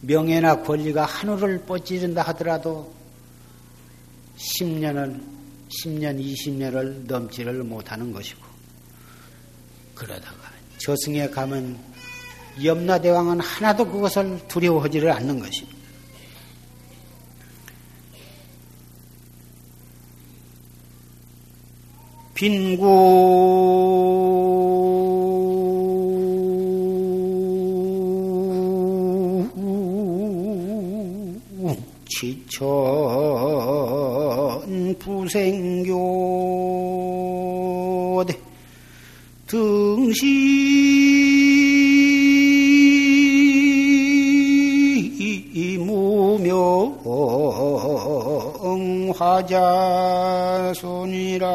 명예나 0.03 0.63
권리가 0.63 1.05
하늘을 1.05 1.65
뻗지른다 1.67 2.23
하더라도 2.23 2.93
10년을 4.37 5.34
10년 5.83 6.23
20년을 6.23 7.07
넘지를 7.07 7.63
못하는 7.65 8.13
것이고 8.13 8.41
그러다가 9.95 10.53
저승에 10.79 11.29
가면 11.31 11.79
염라대왕은 12.63 13.41
하나도 13.41 13.91
그것을 13.91 14.41
두려워하지를 14.49 15.11
않는 15.11 15.41
것입니다. 15.41 15.75
빈구 22.35 23.75
지천 32.09 32.67
부생교대 34.99 35.94
등시 39.47 40.25
무명 45.79 46.99
화자손이라 49.16 51.47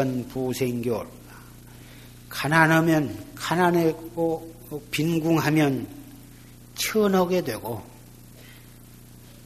부천 0.00 0.28
부생교 0.28 1.04
가난하면 2.28 3.34
가난하고 3.34 4.54
빈궁하면 4.90 5.86
천하게 6.74 7.42
되고 7.42 7.82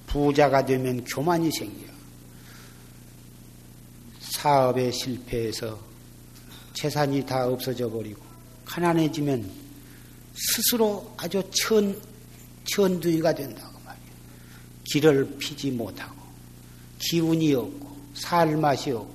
부자가 0.07 0.65
되면 0.65 1.03
교만이 1.05 1.51
생겨 1.51 1.93
사업에 4.21 4.91
실패해서 4.93 5.79
재산이 6.75 7.25
다 7.27 7.47
없어져 7.47 7.91
버리고 7.91 8.23
가난해지면 8.65 9.51
스스로 10.35 11.13
아주 11.17 11.43
천 11.51 12.01
천두이가 12.65 13.35
된다고 13.35 13.79
말이야. 13.85 14.05
길을 14.85 15.37
피지 15.39 15.71
못하고 15.73 16.15
기운이 16.99 17.55
없고 17.55 17.97
살 18.15 18.57
맛이 18.57 18.91
없고 18.91 19.14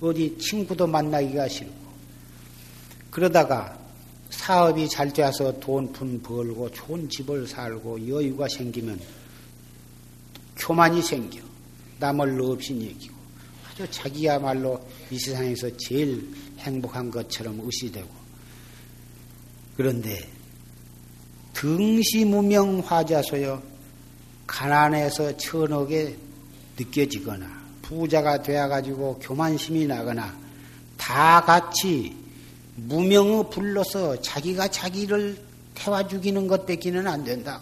어디 0.00 0.36
친구도 0.38 0.86
만나기가 0.86 1.48
싫고. 1.48 1.74
그러다가 3.10 3.78
사업이 4.30 4.88
잘 4.88 5.12
되어서 5.12 5.58
돈 5.60 5.92
푼 5.92 6.22
벌고 6.22 6.70
좋은 6.70 7.08
집을 7.08 7.46
살고 7.46 8.08
여유가 8.08 8.48
생기면 8.48 8.98
교만이 10.56 11.02
생겨. 11.02 11.40
남을 11.98 12.40
없이 12.40 12.74
얘기고. 12.74 13.14
아주 13.70 13.90
자기야말로 13.90 14.80
이 15.10 15.18
세상에서 15.18 15.76
제일 15.76 16.26
행복한 16.58 17.10
것처럼 17.10 17.60
의시되고. 17.62 18.08
그런데 19.76 20.18
등시무명 21.52 22.80
화자소여 22.80 23.62
가난해서 24.46 25.36
천억에 25.36 26.16
느껴지거나 26.78 27.59
부자가 27.90 28.40
되어가지고 28.40 29.18
교만심이 29.20 29.84
나거나 29.84 30.32
다 30.96 31.44
같이 31.44 32.16
무명을 32.76 33.50
불러서 33.50 34.20
자기가 34.20 34.68
자기를 34.68 35.36
태워 35.74 36.06
죽이는 36.06 36.46
것 36.46 36.66
뺏기는 36.66 37.04
안 37.08 37.24
된다. 37.24 37.60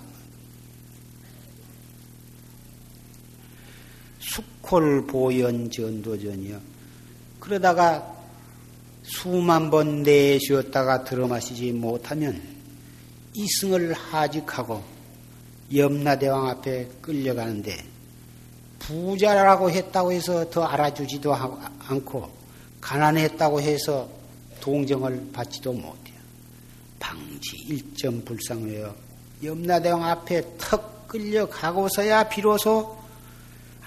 숙콜 4.21 5.07
보연 5.07 5.71
전도전이요. 5.71 6.61
그러다가 7.41 8.15
수만 9.05 9.71
번 9.71 10.03
내쉬었다가 10.03 11.05
들어마시지 11.05 11.73
못하면 11.73 12.39
이승을 13.33 13.95
하직하고 13.95 14.85
염라대왕 15.75 16.49
앞에 16.49 16.89
끌려가는데 17.01 17.98
부자라고 18.79 19.71
했다고 19.71 20.13
해서 20.13 20.49
더 20.51 20.65
알아주지도 20.65 21.35
않고 21.35 22.31
가난했다고 22.81 23.61
해서 23.61 24.09
동정을 24.61 25.31
받지도 25.33 25.73
못해요. 25.73 26.19
방지 26.99 27.57
일점 27.67 28.25
불상하여 28.25 28.95
염라대왕 29.43 30.05
앞에 30.05 30.43
턱 30.59 31.09
끌려가고서야 31.09 32.29
비로소 32.29 32.99
아, 33.83 33.87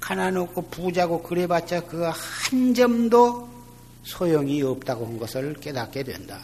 가난하고 0.00 0.62
부자고 0.62 1.22
그래봤자 1.22 1.80
그 1.86 2.10
한 2.50 2.72
점도 2.72 3.46
소용이 4.04 4.62
없다고 4.62 5.04
한 5.04 5.18
것을 5.18 5.52
깨닫게 5.60 6.02
된다. 6.02 6.40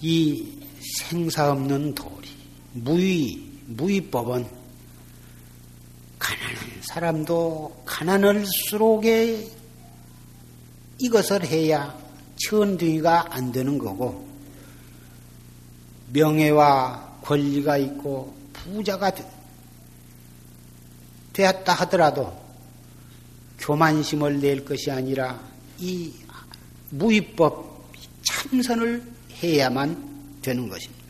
이 0.00 0.58
생사 0.80 1.52
없는 1.52 1.94
도리, 1.94 2.28
무의, 2.72 3.51
무의법은 3.76 4.46
가난한 6.18 6.56
사람도 6.82 7.82
가난할수록에 7.84 9.48
이것을 10.98 11.44
해야 11.44 11.98
천둥이가 12.36 13.34
안 13.34 13.52
되는 13.52 13.78
거고, 13.78 14.28
명예와 16.12 17.18
권리가 17.22 17.78
있고 17.78 18.36
부자가 18.52 19.12
되었다 21.32 21.72
하더라도 21.72 22.40
교만심을 23.58 24.40
낼 24.40 24.64
것이 24.64 24.90
아니라 24.90 25.40
이 25.78 26.12
무위법 26.90 27.92
참선을 28.22 29.02
해야만 29.42 30.40
되는 30.42 30.68
것입니다. 30.68 31.01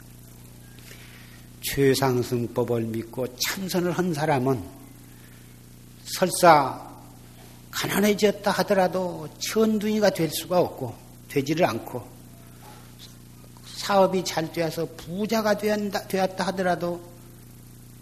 최상승법을 1.62 2.82
믿고 2.82 3.26
참선을 3.36 3.92
한 3.92 4.12
사람은 4.12 4.62
설사 6.04 6.90
가난해졌다 7.70 8.50
하더라도 8.50 9.28
천둥이가 9.38 10.10
될 10.10 10.30
수가 10.30 10.60
없고 10.60 10.94
되지를 11.28 11.64
않고 11.66 12.06
사업이 13.76 14.24
잘 14.24 14.52
되어서 14.52 14.86
부자가 14.96 15.56
되었다 15.56 16.46
하더라도 16.48 17.02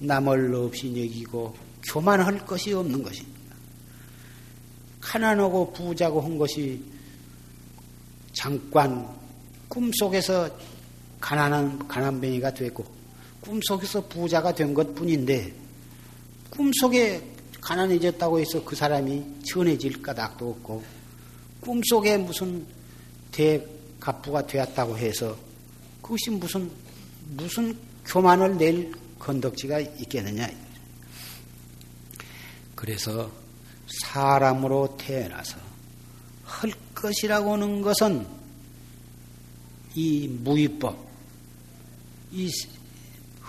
남을 0.00 0.54
없이 0.54 0.88
여기고 0.88 1.54
교만할 1.84 2.44
것이 2.46 2.72
없는 2.72 3.02
것입니다. 3.02 3.40
가난하고 5.00 5.72
부자고 5.72 6.20
한 6.20 6.36
것이 6.36 6.82
잠깐 8.32 9.08
꿈속에서 9.68 10.50
가난한 11.20 11.86
가난뱅이가 11.88 12.52
되고 12.52 12.99
꿈속에서 13.40 14.06
부자가 14.06 14.54
된 14.54 14.74
것 14.74 14.94
뿐인데 14.94 15.52
꿈속에 16.50 17.22
가난해졌다고 17.60 18.40
해서 18.40 18.64
그 18.64 18.74
사람이 18.74 19.42
천해질 19.44 20.02
까닭도 20.02 20.50
없고 20.50 20.82
꿈속에 21.60 22.16
무슨 22.18 22.66
대갑부가 23.30 24.46
되었다고 24.46 24.96
해서 24.96 25.36
그것이 26.02 26.30
무슨 26.30 26.70
무슨 27.36 27.76
교만을 28.06 28.56
낼 28.56 28.92
건덕지가 29.18 29.80
있겠느냐. 29.80 30.50
그래서 32.74 33.30
사람으로 34.04 34.96
태어나서 34.98 35.58
할 36.44 36.72
것이라고 36.94 37.52
하는 37.52 37.82
것은 37.82 38.26
이 39.94 40.28
무위법, 40.28 40.96
이 42.32 42.50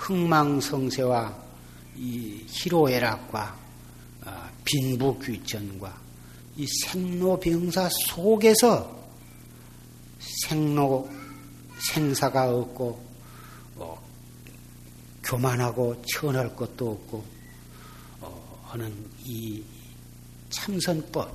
흥망성쇠와 0.01 1.35
이 1.97 2.43
희로애락과 2.47 3.59
아, 4.25 4.51
빈부귀천과 4.65 6.01
이 6.57 6.67
생로병사 6.83 7.87
속에서 8.07 8.99
생로 10.47 11.09
생사가 11.93 12.49
없고 12.49 13.05
어, 13.75 14.01
교만하고 15.23 16.01
천할 16.11 16.55
것도 16.55 16.91
없고 16.91 17.25
어, 18.21 18.65
하는 18.67 18.93
이 19.23 19.63
참선법 20.49 21.31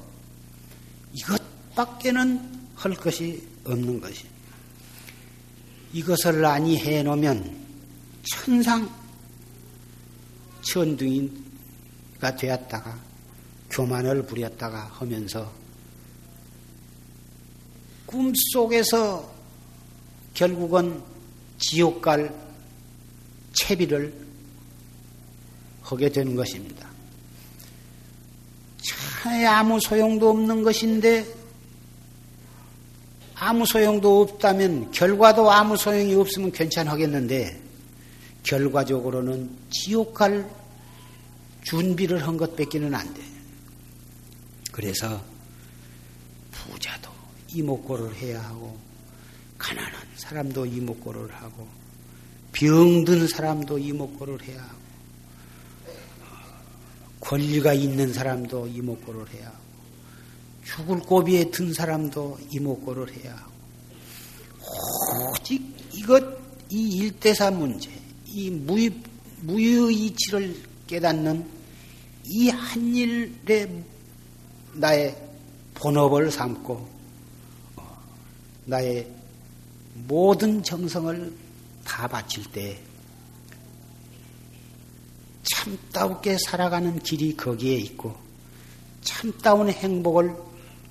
이것밖에는 1.13 2.67
할 2.75 2.95
것이 2.95 3.47
없는 3.65 4.01
것이. 4.01 4.27
이것을 5.93 6.45
아니 6.45 6.77
해놓으면 6.77 7.66
천상 8.31 8.91
천둥이가 10.63 12.37
되었다가 12.37 12.99
교만을 13.71 14.25
부렸다가 14.27 14.91
하면서 14.93 15.53
꿈속에서 18.07 19.33
결국은 20.35 21.03
지옥 21.59 22.03
갈 22.03 22.35
채비를 23.53 24.13
하게 25.83 26.09
되는 26.11 26.35
것입니다. 26.35 26.87
아무 29.49 29.81
소용도 29.81 30.31
없는 30.31 30.63
것인데 30.63 31.27
아무 33.35 33.67
소용도 33.67 34.23
없다면 34.23 34.93
결과도 34.93 35.51
아무 35.51 35.77
소용이 35.77 36.15
없으면 36.15 36.53
괜찮하겠는데 36.53 37.66
결과적으로는 38.47 39.51
지옥 39.71 40.15
갈 40.15 40.49
준비를 41.65 42.27
한 42.27 42.37
것밖에는 42.37 42.95
안 42.95 43.13
돼. 43.13 43.21
그래서 44.71 45.21
부자도 46.53 47.11
이목고를 47.53 48.15
해야 48.15 48.43
하고 48.43 48.79
가난한 49.59 49.95
사람도 50.17 50.65
이목고를 50.67 51.35
하고 51.35 51.67
병든 52.53 53.27
사람도 53.27 53.79
이목고를 53.79 54.43
해야 54.45 54.63
하고 54.63 54.87
권리가 57.21 57.75
있는 57.75 58.13
사람도 58.13 58.69
이목고를 58.69 59.29
해야 59.31 59.47
하고 59.49 59.59
죽을 60.65 61.01
고비에 61.01 61.51
든 61.51 61.73
사람도 61.73 62.39
이목고를 62.51 63.13
해야 63.17 63.35
하고 63.35 63.53
오직 65.33 65.63
이것 65.93 66.23
이 66.71 66.99
일대사 66.99 67.51
문제 67.51 67.96
이 68.37 68.51
무의 68.51 68.91
무의 69.41 69.95
이치를 69.95 70.55
깨닫는 70.87 71.49
이 72.27 72.51
한 72.51 72.95
일에 72.95 73.83
나의 74.75 75.17
본업을 75.73 76.31
삼고 76.31 76.87
나의 78.67 79.11
모든 80.07 80.63
정성을 80.63 81.35
다 81.83 82.07
바칠 82.07 82.45
때 82.53 82.79
참다우게 85.45 86.37
살아가는 86.45 86.99
길이 86.99 87.35
거기에 87.35 87.77
있고 87.77 88.15
참다운 89.01 89.71
행복을 89.71 90.37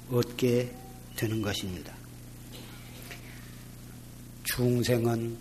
얻게 0.10 0.74
되는 1.16 1.44
것입니다. 1.44 1.94
중생은 4.46 5.38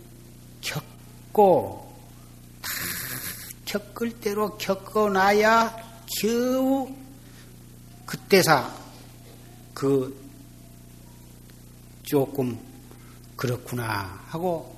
겪고 0.60 1.83
다 2.64 2.70
겪을 3.64 4.20
대로 4.20 4.56
겪어놔야 4.56 5.76
겨우 6.20 6.88
그때사 8.06 8.72
그 9.72 10.24
조금 12.02 12.58
그렇구나 13.36 14.20
하고 14.28 14.74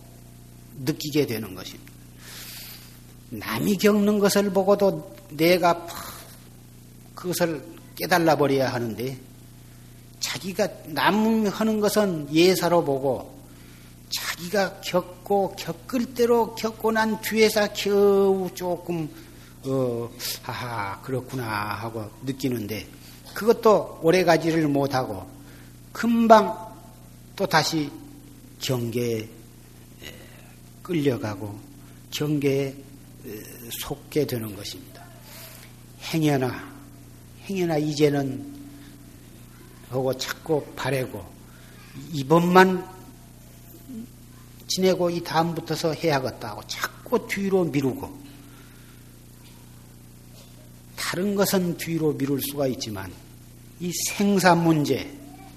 느끼게 0.79 1.27
되는 1.27 1.55
것입니다. 1.55 1.93
남이 3.31 3.77
겪는 3.79 4.19
것을 4.19 4.51
보고도 4.51 5.17
내가 5.31 5.87
그것을 7.15 7.65
깨달아 7.97 8.37
버려야 8.37 8.73
하는데 8.73 9.19
자기가 10.21 10.69
남 10.87 11.47
하는 11.47 11.81
것은 11.81 12.33
예사로 12.33 12.85
보고 12.85 13.36
자기가 14.17 14.81
겪고 14.81 15.55
겪을 15.57 16.15
대로 16.15 16.55
겪고 16.55 16.93
난 16.93 17.21
뒤에서 17.21 17.73
겨우 17.75 18.51
조금 18.55 19.09
어 19.65 20.09
하하 20.43 21.01
그렇구나 21.03 21.45
하고 21.45 22.11
느끼는데 22.23 22.87
그것도 23.35 24.01
오래 24.03 24.25
가지를 24.25 24.69
못하고 24.69 25.29
금방 25.93 26.57
또 27.35 27.47
다시 27.47 27.91
경계에 28.61 29.29
끌려가고 30.83 31.59
경계에 32.11 32.75
속게 33.83 34.27
되는 34.27 34.57
것입니다. 34.57 35.05
행여나 36.05 36.75
행여나 37.43 37.77
이제는 37.77 38.55
하고 39.91 40.17
자꾸 40.17 40.65
바래고 40.75 41.23
이번만 42.13 42.96
지내고 44.69 45.11
이 45.11 45.23
다음부터서 45.23 45.95
해야겠다 45.95 46.51
하고 46.51 46.63
자꾸 46.67 47.27
뒤로 47.27 47.65
미루고 47.65 48.27
다른 50.97 51.35
것은 51.35 51.77
뒤로 51.77 52.13
미룰 52.13 52.41
수가 52.43 52.67
있지만 52.69 53.13
이 53.79 53.93
생사 54.09 54.55
문제, 54.55 55.11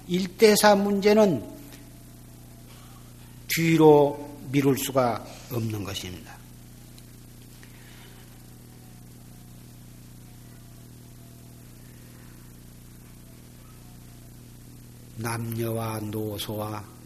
일대사 0.06 0.76
문제는 0.76 1.44
뒤로 3.48 4.38
미룰 4.52 4.78
수가 4.78 5.24
없는 5.50 5.82
것입니다. 5.82 6.38
남녀와 15.16 16.00
노소와 16.00 16.99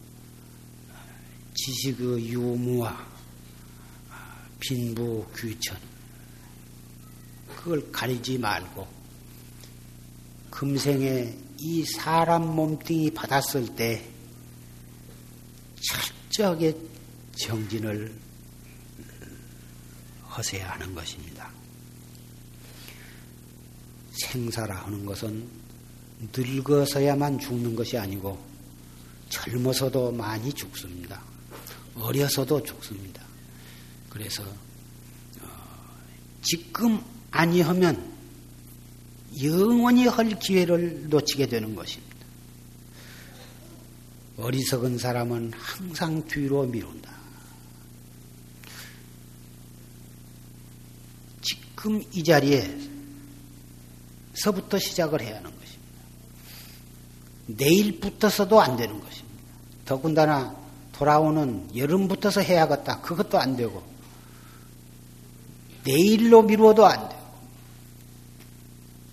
지식의 1.55 2.29
유무와 2.29 3.07
빈부 4.61 5.27
귀천 5.37 5.77
그걸 7.49 7.90
가리지 7.93 8.38
말고 8.38 8.87
금생에 10.51 11.37
이 11.59 11.85
사람 11.85 12.55
몸뚱이 12.55 13.11
받았을 13.12 13.75
때 13.75 14.09
철저하게 15.81 16.77
정진을 17.37 18.14
하셔야 20.25 20.71
하는 20.71 20.95
것입니다. 20.95 21.51
생사라 24.12 24.85
하는 24.85 25.05
것은 25.05 25.49
늙어서야만 26.37 27.38
죽는 27.38 27.75
것이 27.75 27.99
아니고 27.99 28.38
젊어서도 29.29 30.12
많이 30.12 30.53
죽습니다. 30.53 31.34
어려서도 31.97 32.63
죽습니다. 32.63 33.23
그래서 34.11 34.43
어, 34.43 35.47
지금 36.43 37.01
아니하면 37.31 38.13
영원히 39.43 40.07
할 40.07 40.39
기회를 40.39 41.09
놓치게 41.09 41.47
되는 41.47 41.75
것입니다. 41.75 42.15
어리석은 44.37 44.99
사람은 44.99 45.53
항상 45.55 46.27
뒤로 46.27 46.65
미룬다. 46.65 47.15
지금 51.41 52.03
이 52.13 52.25
자리에서부터 52.25 54.79
시작을 54.79 55.21
해야 55.21 55.37
하는 55.37 55.51
것입니다. 55.51 55.65
내일부터서도 57.47 58.61
안 58.61 58.77
되는 58.77 59.01
것입니다. 59.01 59.41
더군다나 59.85 60.63
돌아오는 60.97 61.69
여름부터서 61.77 62.41
해야겠다. 62.41 63.01
그것도 63.01 63.39
안 63.39 63.57
되고 63.57 63.83
내일로 65.85 66.43
미루어도 66.43 66.87
안 66.87 67.09
되고 67.09 67.23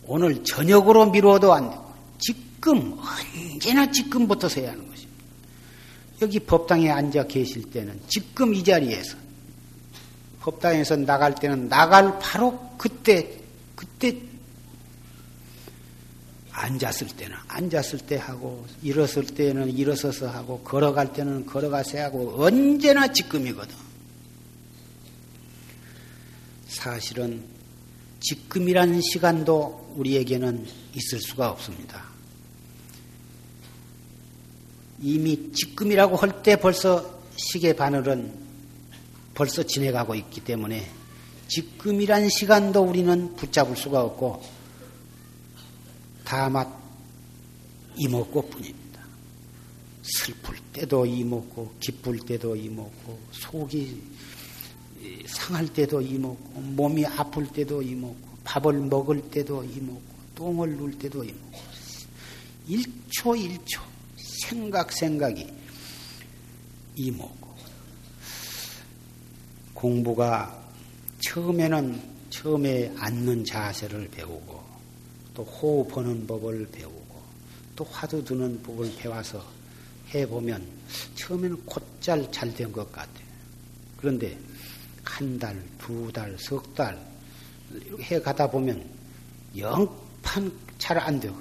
오늘 0.05 0.43
저녁으로 0.43 1.09
미루어도 1.09 1.53
안 1.53 1.69
되고 1.69 1.91
지금 2.19 2.97
언제나 2.99 3.91
지금부터서 3.91 4.61
해야 4.61 4.71
하는 4.71 4.87
것입니다. 4.87 5.23
여기 6.21 6.39
법당에 6.39 6.89
앉아 6.89 7.27
계실 7.27 7.69
때는 7.71 7.99
지금 8.07 8.53
이 8.53 8.63
자리에서 8.63 9.17
법당에서 10.41 10.97
나갈 10.97 11.35
때는 11.35 11.67
나갈 11.69 12.19
바로 12.19 12.71
그때 12.77 13.39
그때 13.75 14.15
앉았을 16.61 17.07
때는 17.07 17.35
앉았을 17.47 17.99
때 17.99 18.17
하고 18.17 18.65
일었을 18.83 19.25
때는 19.25 19.75
일어서서 19.75 20.29
하고 20.29 20.59
걸어갈 20.59 21.11
때는 21.11 21.47
걸어가서 21.47 21.97
하고 21.99 22.35
언제나 22.37 23.11
지금이거든. 23.11 23.75
사실은 26.67 27.43
지금이라는 28.19 29.01
시간도 29.01 29.93
우리에게는 29.97 30.67
있을 30.93 31.19
수가 31.19 31.49
없습니다. 31.49 32.05
이미 34.99 35.51
지금이라고 35.51 36.15
할 36.15 36.43
때 36.43 36.55
벌써 36.57 37.19
시계 37.35 37.73
바늘은 37.73 38.39
벌써 39.33 39.63
지내가고 39.63 40.13
있기 40.13 40.41
때문에 40.41 40.87
지금이란 41.47 42.29
시간도 42.29 42.83
우리는 42.83 43.35
붙잡을 43.35 43.75
수가 43.75 44.01
없고 44.03 44.60
다만 46.31 46.65
이먹고 47.97 48.41
뿐입니다. 48.49 49.01
슬플 50.01 50.55
때도 50.71 51.05
이먹고 51.05 51.75
기쁠 51.81 52.19
때도 52.19 52.55
이먹고 52.55 53.19
속이 53.31 54.01
상할 55.27 55.67
때도 55.67 55.99
이먹고 55.99 56.61
몸이 56.61 57.05
아플 57.05 57.45
때도 57.51 57.81
이먹고 57.81 58.37
밥을 58.45 58.79
먹을 58.79 59.21
때도 59.29 59.65
이먹고 59.65 60.01
똥을 60.33 60.77
눌 60.77 60.97
때도 60.97 61.21
이먹고 61.21 61.59
일초일초 62.65 63.81
생각 64.15 64.93
생각이 64.93 65.45
이먹고 66.95 67.55
공부가 69.73 70.65
처음에는 71.25 72.01
처음에 72.29 72.93
앉는 72.97 73.43
자세를 73.43 74.07
배우고 74.11 74.60
또 75.33 75.43
호흡하는 75.43 76.27
법을 76.27 76.67
배우고 76.71 77.21
또 77.75 77.83
화두 77.85 78.23
드는 78.23 78.61
법을 78.63 78.93
배워서 78.97 79.43
해보면 80.13 80.65
처음에는 81.15 81.65
곧잘 81.65 82.29
잘 82.31 82.53
된 82.53 82.71
것 82.71 82.91
같아요. 82.91 83.25
그런데 83.97 84.37
한 85.03 85.39
달, 85.39 85.61
두 85.77 86.11
달, 86.11 86.35
석 86.37 86.75
달, 86.75 86.99
이렇게 87.71 88.15
해 88.15 88.19
가다 88.21 88.49
보면 88.49 88.83
영판 89.57 90.51
잘 90.77 90.97
안 90.97 91.19
되고 91.19 91.35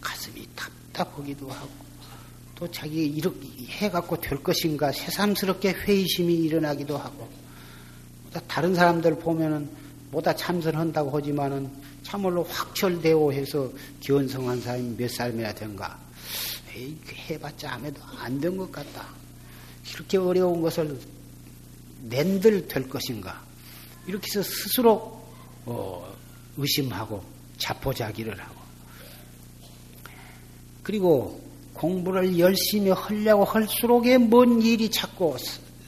가슴이 0.00 0.46
답답하기도 0.54 1.48
하고 1.48 1.70
또 2.54 2.70
자기 2.70 3.06
이렇게 3.06 3.46
해갖고 3.68 4.20
될 4.20 4.42
것인가 4.42 4.92
새삼스럽게 4.92 5.72
회의심이 5.72 6.34
일어나기도 6.34 6.96
하고 6.96 7.28
다른 8.46 8.74
사람들 8.74 9.18
보면은 9.18 9.68
뭐다 10.10 10.36
참선한다고 10.36 11.16
하지만은 11.16 11.70
참말로 12.06 12.44
확철대오 12.44 13.32
해서 13.32 13.68
기원성한 14.00 14.60
사람이 14.60 14.94
몇 14.96 15.10
살이나 15.10 15.52
된가? 15.52 15.98
에이, 16.72 16.96
해봤자 17.30 17.74
아무도 17.74 18.00
안 18.18 18.40
된 18.40 18.56
것 18.56 18.70
같다. 18.70 19.08
이렇게 19.92 20.16
어려운 20.16 20.62
것을 20.62 20.98
낸들 22.02 22.68
될 22.68 22.88
것인가? 22.88 23.42
이렇게 24.06 24.24
해서 24.30 24.42
스스로 24.48 25.20
어, 25.64 26.14
의심하고 26.56 27.24
자포자기를 27.58 28.38
하고 28.40 28.54
그리고 30.84 31.44
공부를 31.72 32.38
열심히 32.38 32.90
하려고 32.90 33.44
할수록에 33.44 34.18
뭔 34.18 34.62
일이 34.62 34.88
자꾸 34.90 35.36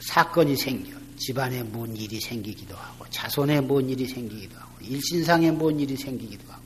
사건이 0.01 0.57
생겨. 0.57 0.99
집안에 1.17 1.63
뭔 1.63 1.95
일이 1.97 2.19
생기기도 2.19 2.75
하고, 2.77 3.05
자손에 3.09 3.59
뭔 3.61 3.89
일이 3.89 4.05
생기기도 4.05 4.55
하고, 4.57 4.68
일신상에 4.81 5.51
뭔 5.51 5.79
일이 5.79 5.95
생기기도 5.95 6.51
하고, 6.51 6.63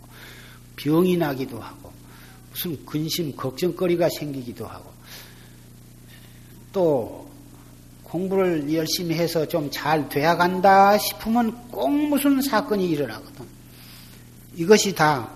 병이 0.75 1.17
나기도 1.17 1.59
하고, 1.59 1.91
무슨 2.51 2.85
근심, 2.85 3.35
걱정거리가 3.35 4.09
생기기도 4.17 4.65
하고, 4.65 4.91
또 6.71 7.23
공부를 8.03 8.71
열심히 8.73 9.15
해서 9.15 9.47
좀 9.47 9.71
잘 9.71 10.07
돼야 10.07 10.37
간다 10.37 10.97
싶으면 10.99 11.69
꼭 11.69 11.89
무슨 11.89 12.41
사건이 12.41 12.87
일어나거든. 12.89 13.45
이것이 14.55 14.93
다 14.93 15.31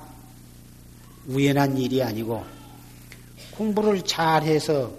우연한 1.28 1.76
일이 1.78 2.04
아니고 2.04 2.46
공부를 3.52 4.04
잘해서 4.04 4.94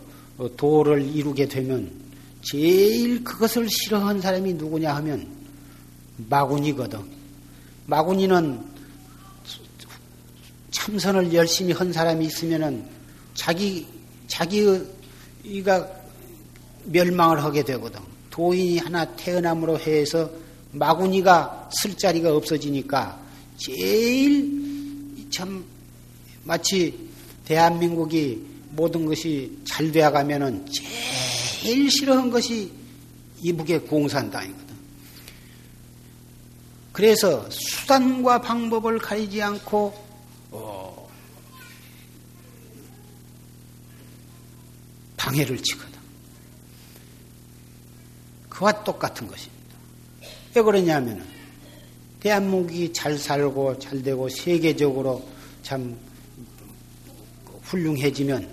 도를 0.56 1.02
이루게 1.02 1.46
되면 1.46 1.90
제일 2.42 3.22
그것을 3.22 3.68
싫어하는 3.70 4.20
사람이 4.20 4.54
누구냐 4.54 4.94
하면 4.96 5.28
마군이거든. 6.16 7.17
마군이는 7.88 8.60
참선을 10.70 11.32
열심히 11.32 11.72
한 11.72 11.90
사람이 11.90 12.26
있으면은 12.26 12.84
자기 13.32 13.86
자기가 14.26 15.88
멸망을 16.84 17.42
하게 17.42 17.62
되거든. 17.64 18.00
도인이 18.28 18.76
하나 18.78 19.06
태어남으로 19.16 19.78
해서 19.78 20.30
마구니가 20.72 21.70
쓸 21.72 21.96
자리가 21.96 22.36
없어지니까 22.36 23.18
제일 23.56 25.26
참 25.30 25.64
마치 26.44 27.08
대한민국이 27.46 28.44
모든 28.72 29.06
것이 29.06 29.58
잘 29.64 29.90
되어 29.90 30.12
가면은 30.12 30.66
제일 31.62 31.90
싫어한 31.90 32.30
것이 32.30 32.70
이북의 33.40 33.86
공산당이거든. 33.86 34.67
그래서 36.98 37.48
수단과 37.48 38.40
방법을 38.40 38.98
가리지 38.98 39.40
않고 39.40 39.94
어, 40.50 41.08
방해를 45.16 45.62
치거든. 45.62 45.96
그와 48.48 48.82
똑같은 48.82 49.28
것입니다. 49.28 49.76
왜 50.56 50.60
그러냐면 50.60 51.24
대한민국이 52.18 52.92
잘 52.92 53.16
살고 53.16 53.78
잘 53.78 54.02
되고 54.02 54.28
세계적으로 54.28 55.24
참 55.62 55.96
훌륭해지면 57.62 58.52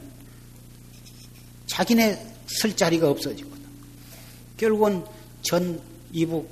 자기네 1.66 2.36
쓸 2.46 2.76
자리가 2.76 3.10
없어지거든. 3.10 3.66
결국은 4.56 5.04
전 5.41 5.82
이북 6.12 6.48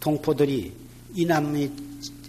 동포들이 0.00 0.79
이 1.14 1.24
남이 1.24 1.70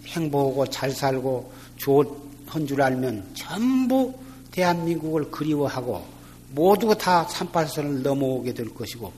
행복하고 0.05 0.65
잘 0.67 0.91
살고 0.91 1.51
좋은 1.77 2.67
줄 2.67 2.81
알면 2.81 3.31
전부 3.33 4.13
대한민국을 4.51 5.31
그리워하고 5.31 6.05
모두가 6.51 6.97
다 6.97 7.23
삼팔선을 7.25 8.03
넘어오게 8.03 8.53
될 8.53 8.73
것이고 8.73 9.11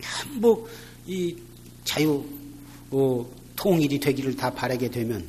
전부 0.00 0.68
이 1.06 1.36
자유 1.84 2.24
어, 2.90 3.26
통일이 3.56 3.98
되기를 3.98 4.36
다 4.36 4.52
바라게 4.52 4.90
되면 4.90 5.26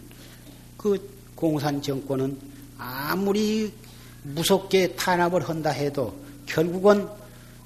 그 0.78 0.98
공산 1.36 1.82
정권은 1.82 2.38
아무리 2.78 3.72
무섭게 4.24 4.96
탄압을 4.96 5.48
한다 5.48 5.70
해도 5.70 6.14
결국은 6.46 7.08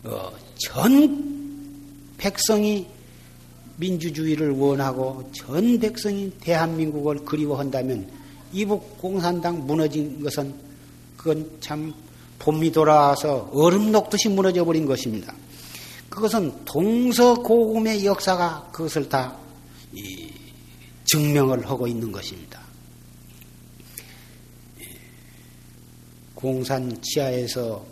어, 0.04 0.32
전 0.58 1.34
백성이 2.18 2.88
민주주의를 3.78 4.52
원하고 4.52 5.30
전 5.34 5.80
백성이 5.80 6.32
대한민국을 6.40 7.26
그리워한다면 7.26 8.08
이북 8.52 9.00
공산당 9.00 9.66
무너진 9.66 10.22
것은 10.24 10.54
그건 11.18 11.50
참 11.60 11.94
봄이 12.40 12.72
돌아와서 12.72 13.50
얼음 13.54 13.92
녹듯이 13.92 14.30
무너져 14.30 14.64
버린 14.66 14.86
것입니다. 14.86 15.34
그것은 16.10 16.66
동서고금의 16.66 18.06
역사가 18.06 18.70
그것을 18.72 19.10
다 19.10 19.36
증명을 21.06 21.68
하고 21.68 21.88
있는 21.88 22.12
것입니다. 22.12 22.62
공산 26.36 27.02
지하에서 27.02 27.84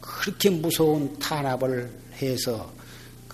그렇게 0.00 0.50
무서운 0.50 1.18
탄압을 1.18 1.90
해서 2.20 2.70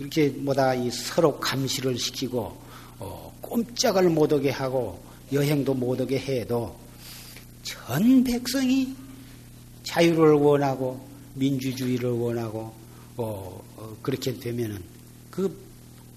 그렇게 0.01 0.28
뭐다 0.28 0.74
이 0.76 0.90
서로 0.90 1.38
감시를 1.38 1.98
시키고 1.98 2.57
어, 3.01 3.38
꼼짝을 3.42 4.09
못하게 4.09 4.48
하고 4.48 4.98
여행도 5.30 5.74
못하게 5.74 6.18
해도 6.18 6.74
전 7.62 8.24
백성이 8.24 8.96
자유를 9.82 10.32
원하고 10.32 11.07
민주주의를 11.34 12.09
원하고 12.09 12.72
어, 13.18 13.62
어, 13.76 13.96
그렇게 14.01 14.32
되면은 14.38 14.82
그, 15.30 15.55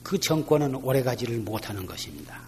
그 0.02 0.18
정권은 0.18 0.76
오래가지를 0.76 1.40
못하는 1.40 1.86
것입니다. 1.86 2.42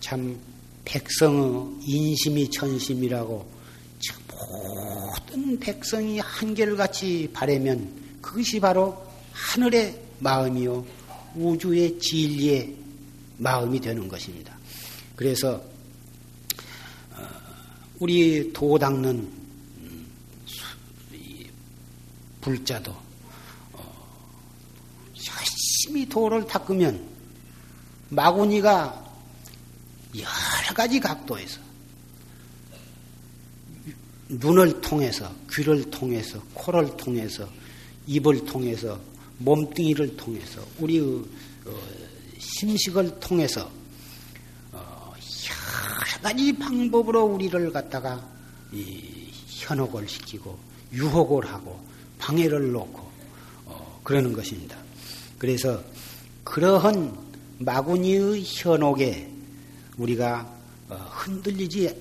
참 0.00 0.40
백성의 0.86 1.82
인심이 1.82 2.50
천심이라고 2.50 3.46
모든 4.30 5.60
백성이 5.60 6.18
한결같이 6.18 7.28
바라면 7.30 8.03
그것이 8.24 8.58
바로 8.58 9.06
하늘의 9.32 10.00
마음이요 10.20 10.84
우주의 11.34 11.98
진리의 11.98 12.74
마음이 13.36 13.78
되는 13.80 14.08
것입니다. 14.08 14.56
그래서 15.14 15.62
어, 17.12 17.28
우리 18.00 18.50
도 18.50 18.78
닦는 18.78 19.30
불자도 22.40 22.96
어, 23.72 24.06
열심히 25.28 26.08
도를 26.08 26.46
닦으면 26.46 27.06
마구니가 28.08 29.04
여러 30.16 30.74
가지 30.74 30.98
각도에서 30.98 31.60
눈을 34.28 34.80
통해서 34.80 35.30
귀를 35.52 35.90
통해서 35.90 36.40
코를 36.54 36.96
통해서 36.96 37.46
입을 38.06 38.44
통해서 38.44 38.98
몸뚱이를 39.38 40.16
통해서 40.16 40.62
우리의 40.78 41.02
어, 41.66 41.80
심식을 42.38 43.18
통해서 43.20 43.70
어, 44.72 45.12
여러 45.16 46.22
가지 46.22 46.52
방법으로 46.52 47.24
우리를 47.24 47.72
갖다가 47.72 48.26
현혹을 49.48 50.08
시키고 50.08 50.58
유혹을 50.92 51.46
하고 51.46 51.82
방해를 52.18 52.72
놓고 52.72 53.10
어, 53.66 54.00
그러는 54.02 54.32
것입니다. 54.32 54.76
그래서 55.38 55.82
그러한 56.44 57.16
마구니의 57.58 58.42
현혹에 58.44 59.30
우리가 59.96 60.50
어, 60.88 60.94
흔들리지 61.10 61.94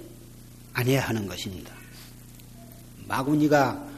아니야 0.74 1.01
하는 1.01 1.28
것입니다. 1.28 1.74
마구니가 3.08 3.72
어, 3.72 3.93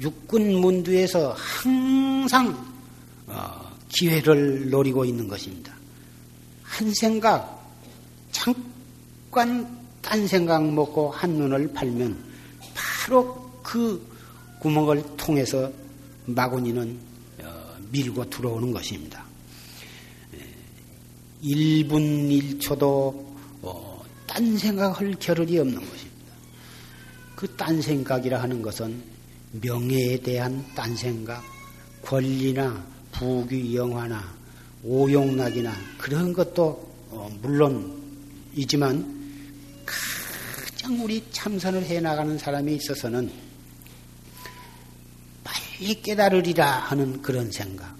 육군 0.00 0.54
문두에서 0.54 1.34
항상 1.36 2.56
어, 3.26 3.70
기회를 3.88 4.70
노리고 4.70 5.04
있는 5.04 5.28
것입니다. 5.28 5.72
한 6.62 6.92
생각 6.94 7.60
잠깐 8.30 9.80
딴 10.00 10.26
생각 10.26 10.64
먹고 10.72 11.10
한 11.10 11.32
눈을 11.32 11.72
팔면 11.72 12.16
바로 12.74 13.50
그 13.62 14.06
구멍을 14.60 15.16
통해서 15.16 15.70
마구니는 16.26 16.98
어, 17.42 17.76
밀고 17.90 18.30
들어오는 18.30 18.72
것입니다. 18.72 19.24
1분 21.42 22.60
1초도 22.60 23.26
어, 23.62 24.04
딴 24.26 24.56
생각할 24.56 25.14
겨를이 25.18 25.58
없는 25.58 25.74
것입니다. 25.74 26.10
그 27.34 27.56
딴 27.56 27.80
생각이라 27.80 28.42
하는 28.42 28.60
것은 28.60 29.02
명예에 29.52 30.20
대한 30.20 30.64
딴 30.74 30.96
생각, 30.96 31.42
권리나 32.02 32.84
부귀 33.12 33.76
영화나 33.76 34.34
오용락이나 34.82 35.74
그런 35.98 36.32
것도 36.32 36.88
어, 37.10 37.30
물론이지만 37.42 39.20
가장 39.84 41.04
우리 41.04 41.24
참선을 41.30 41.84
해 41.84 42.00
나가는 42.00 42.38
사람이 42.38 42.76
있어서는 42.76 43.30
빨리 45.42 46.00
깨달으리라 46.00 46.66
하는 46.66 47.20
그런 47.20 47.50
생각. 47.50 47.94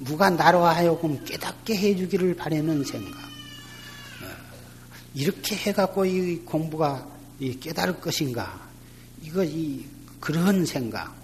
누가 0.00 0.30
나로 0.30 0.64
하여금 0.64 1.22
깨닫게 1.24 1.76
해주기를 1.76 2.34
바라는 2.34 2.84
생각. 2.84 3.18
어, 3.18 4.36
이렇게 5.14 5.54
해갖고 5.56 6.06
이 6.06 6.38
공부가 6.38 7.06
깨달을 7.38 8.00
것인가? 8.00 8.68
이거 9.22 9.44
이 9.44 9.84
그런 10.20 10.64
생각. 10.66 11.14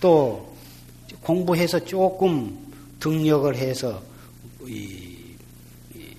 또 0.00 0.56
공부해서 1.22 1.84
조금 1.84 2.56
등력을 3.00 3.54
해서 3.56 4.02
이, 4.66 5.36
이 5.94 6.16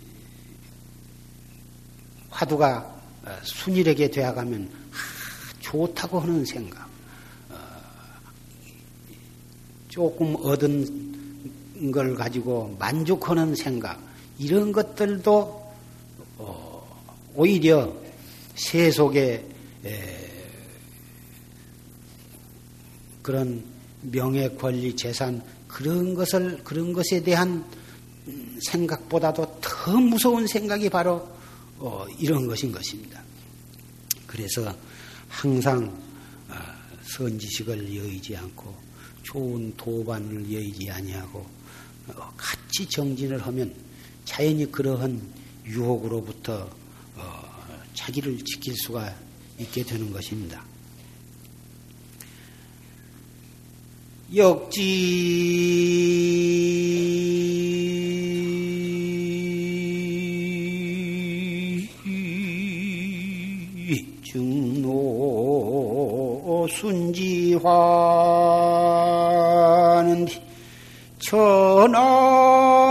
화두가 2.30 3.00
순일하게 3.44 4.12
되어가면 4.12 4.70
아, 4.92 5.60
좋다고 5.60 6.20
하는 6.20 6.46
생각. 6.46 6.88
어, 7.50 7.56
조금 9.88 10.36
얻은 10.36 11.92
걸 11.92 12.16
가지고 12.16 12.76
만족하는 12.80 13.56
생각. 13.56 14.02
이런 14.38 14.72
것들도 14.72 15.74
어, 16.38 17.02
오히려 17.36 17.94
세속의 18.56 19.46
그런 23.22 23.64
명예, 24.02 24.50
권리, 24.50 24.96
재산 24.96 25.42
그런 25.68 26.14
것을 26.14 26.64
그런 26.64 26.94
것에 26.94 27.22
대한 27.22 27.64
생각보다도 28.68 29.60
더 29.62 29.98
무서운 29.98 30.48
생각이 30.48 30.90
바로 30.90 31.28
어, 31.78 32.06
이런 32.18 32.48
것인 32.48 32.72
것입니다. 32.72 33.22
그래서 34.28 34.76
항상 35.28 35.86
어, 36.50 36.56
선지식을 37.04 37.96
여의지 37.96 38.36
않고 38.36 38.76
좋은 39.24 39.74
도반을 39.78 40.52
여의지 40.52 40.90
아니하고 40.90 41.40
어, 42.08 42.34
같이 42.36 42.86
정진을 42.88 43.46
하면 43.46 43.74
자연히 44.26 44.70
그러한 44.72 45.22
유혹으로부터 45.66 46.70
어, 47.16 47.84
자기를 47.94 48.44
지킬 48.44 48.76
수가 48.76 49.16
있게 49.60 49.84
되는 49.84 50.12
것입니다. 50.12 50.64
역지. 54.36 56.20
중노 64.24 64.98
순지화는 66.70 67.50
천하 71.18 72.89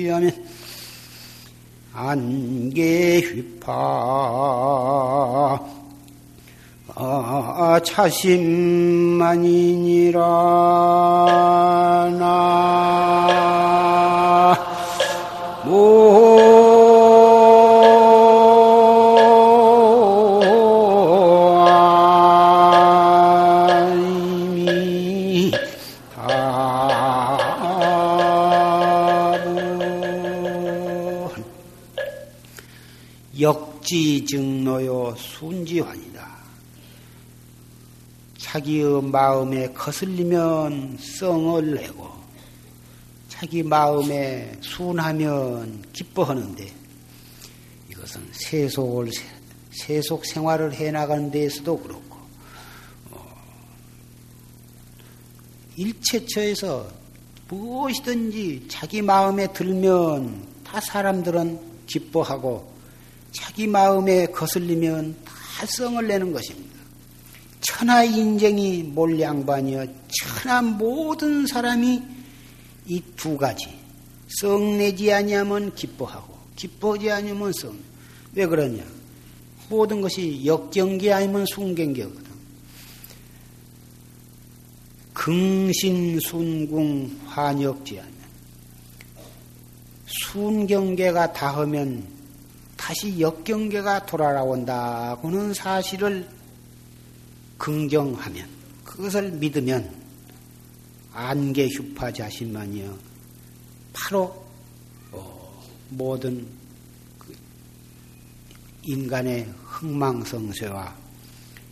환역지하면 0.00 0.32
안개 1.92 3.20
휘파. 3.20 3.70
아, 6.94 7.80
차심만이니라. 7.84 10.20
나 12.18 13.59
자기의 38.60 39.02
마음에 39.04 39.72
거슬리면 39.72 40.98
썽을 41.00 41.74
내고 41.76 42.10
자기 43.28 43.62
마음에 43.62 44.52
순하면 44.60 45.82
기뻐하는데 45.92 46.70
이것은 47.90 48.28
세속을 48.32 49.10
세속 49.70 50.26
생활을 50.26 50.74
해 50.74 50.90
나가는 50.90 51.30
데에서도 51.30 51.78
그렇고 51.78 52.16
어, 53.12 53.26
일체처에서 55.76 56.86
무엇이든지 57.48 58.66
자기 58.68 59.00
마음에 59.00 59.50
들면 59.52 60.46
다 60.64 60.80
사람들은 60.80 61.86
기뻐하고 61.86 62.70
자기 63.32 63.66
마음에 63.66 64.26
거슬리면 64.26 65.16
다 65.24 65.66
성을 65.66 66.06
내는 66.06 66.32
것입니다. 66.32 66.79
천하 67.70 68.02
인쟁이 68.02 68.82
몰 68.82 69.20
양반이여 69.20 69.86
천하 70.08 70.60
모든 70.60 71.46
사람이 71.46 72.02
이 72.86 73.00
두 73.16 73.36
가지 73.36 73.68
성 74.40 74.78
내지 74.78 75.12
아니하면 75.12 75.72
기뻐하고 75.74 76.36
기뻐하지 76.56 77.12
아니하면 77.12 77.52
성. 77.52 77.78
왜 78.34 78.46
그러냐? 78.46 78.82
모든 79.68 80.00
것이 80.00 80.44
역경계 80.44 81.12
아니면 81.12 81.46
순경계거든. 81.46 82.30
긍신순궁 85.14 87.20
환역지 87.26 87.98
하면 87.98 88.12
순경계가 90.06 91.32
닿으면 91.32 92.04
다시 92.76 93.20
역경계가 93.20 94.06
돌아온다고는 94.06 95.54
사실을 95.54 96.26
긍정하면 97.60 98.48
그것을 98.84 99.32
믿으면 99.32 99.94
안개 101.12 101.68
휴파 101.68 102.10
자신만이여 102.10 102.98
바로 103.92 104.44
어, 105.12 105.62
모든 105.90 106.46
그 107.18 107.36
인간의 108.82 109.52
흥망성쇠와 109.62 110.96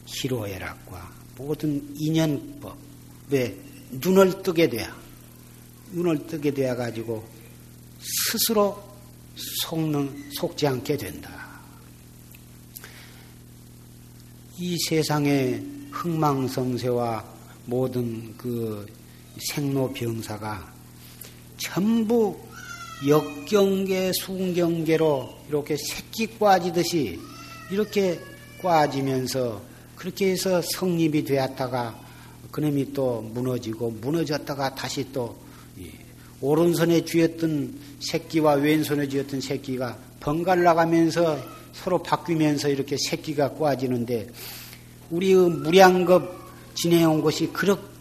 희로애락과 0.05 1.13
모든 1.39 1.89
인연법에 1.97 3.57
눈을 3.93 4.43
뜨게 4.43 4.69
돼야 4.69 4.95
눈을 5.93 6.27
뜨게 6.27 6.53
되어 6.53 6.77
가지고 6.77 7.27
스스로 7.99 8.87
속는 9.63 10.33
속지 10.33 10.67
않게 10.67 10.97
된다. 10.99 11.49
이 14.59 14.77
세상의 14.89 15.78
흥망성쇠와 15.91 17.25
모든 17.67 18.37
그 18.37 18.87
생로병사가 19.51 20.73
전부 21.59 22.37
역경계, 23.07 24.13
순경계로 24.13 25.35
이렇게 25.49 25.77
새끼 25.77 26.27
꽈지듯이 26.39 27.19
이렇게 27.71 28.19
꽈지면서 28.61 29.63
그렇게 29.95 30.31
해서 30.31 30.63
성립이 30.63 31.25
되었다가 31.25 31.99
그놈이 32.51 32.93
또 32.93 33.21
무너지고 33.21 33.91
무너졌다가 33.91 34.75
다시 34.75 35.13
또 35.13 35.37
오른손에 36.41 37.05
쥐었던 37.05 37.79
새끼와 38.01 38.55
왼손에 38.55 39.09
쥐었던 39.09 39.41
새끼가 39.41 39.99
번갈아 40.21 40.63
나가면서 40.63 41.39
서로 41.73 42.03
바뀌면서 42.03 42.69
이렇게 42.69 42.97
새끼가 42.97 43.55
꽈지는데 43.55 44.29
우리의 45.11 45.51
무량겁 45.51 46.37
지내온 46.75 47.23
것이 47.23 47.51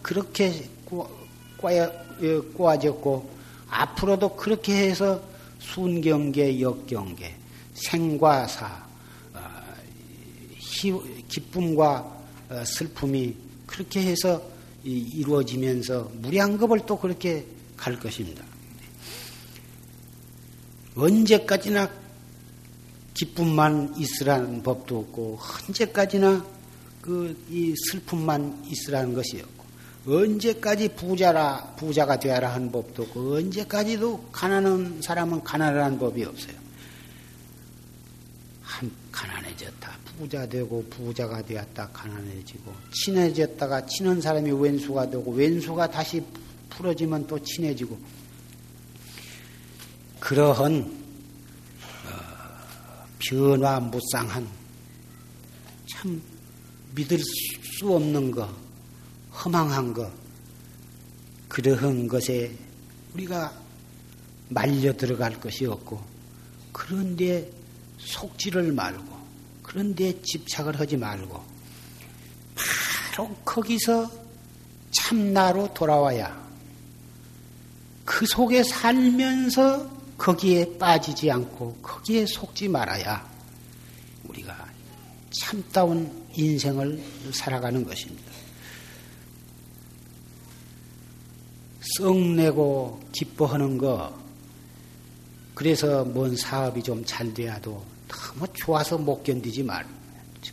그렇게 0.02 0.68
꼬아졌고 2.56 3.30
앞으로도 3.68 4.36
그렇게 4.36 4.76
해서 4.76 5.20
순경계, 5.58 6.60
역경계, 6.60 7.34
생과 7.74 8.46
사, 8.46 8.86
어, 9.34 9.40
기쁨과 11.28 12.18
어, 12.50 12.64
슬픔이 12.64 13.34
그렇게 13.66 14.00
해서 14.02 14.42
이루어지면서 14.84 16.10
무량겁을 16.14 16.86
또 16.86 16.98
그렇게 16.98 17.46
갈 17.76 17.98
것입니다. 17.98 18.44
언제까지나 20.96 21.90
기쁨만 23.14 23.94
있으라는 23.98 24.62
법도 24.62 24.98
없고 24.98 25.38
언제까지나 25.68 26.57
그 27.08 27.34
이 27.48 27.74
슬픔만 27.90 28.64
있으라는 28.66 29.14
것이었고 29.14 29.64
언제까지 30.06 30.88
부자라 30.88 31.74
부자가 31.78 32.18
되어라 32.20 32.52
하는 32.52 32.70
법도 32.70 33.04
없고 33.04 33.36
언제까지도 33.36 34.28
가난한 34.30 35.00
사람은 35.00 35.42
가난한 35.42 35.98
법이 35.98 36.24
없어요. 36.24 36.54
한 38.62 38.90
가난해졌다. 39.10 39.98
부자 40.18 40.46
되고 40.46 40.84
부자가 40.90 41.40
되었다. 41.42 41.88
가난해지고 41.88 42.74
친해졌다가 42.92 43.86
친한 43.86 44.20
사람이 44.20 44.50
왼수가 44.50 45.10
되고 45.10 45.32
왼수가 45.32 45.90
다시 45.90 46.22
풀어지면 46.68 47.26
또 47.26 47.42
친해지고. 47.42 47.98
그러한 50.20 50.82
어, 52.04 53.06
변화 53.18 53.80
무쌍한 53.80 54.46
참 55.86 56.20
믿을 56.94 57.18
수 57.18 57.94
없는 57.94 58.30
거, 58.30 58.48
허망한 59.32 59.92
거, 59.92 60.10
그러한 61.48 62.08
것에 62.08 62.52
우리가 63.14 63.52
말려 64.48 64.92
들어갈 64.96 65.38
것이 65.40 65.66
없고, 65.66 66.02
그런데 66.72 67.50
속지를 67.98 68.72
말고, 68.72 69.16
그런데 69.62 70.20
집착을 70.22 70.78
하지 70.78 70.96
말고, 70.96 71.58
바로 73.18 73.34
거기서 73.44 74.08
참나로 74.92 75.74
돌아와야 75.74 76.48
그 78.04 78.24
속에 78.26 78.62
살면서 78.62 79.90
거기에 80.16 80.78
빠지지 80.78 81.30
않고 81.30 81.78
거기에 81.82 82.26
속지 82.26 82.68
말아야 82.68 83.28
우리가 84.24 84.66
참다운 85.30 86.27
인생을 86.38 87.02
살아가는 87.32 87.84
것입니다. 87.84 88.30
썩내고 91.96 93.00
기뻐하는 93.12 93.76
거, 93.78 94.16
그래서 95.54 96.04
뭔 96.04 96.36
사업이 96.36 96.82
좀 96.82 97.04
잘 97.04 97.34
돼야도 97.34 97.84
너무 98.06 98.46
좋아서 98.54 98.96
못 98.96 99.22
견디지 99.24 99.64
말. 99.64 99.84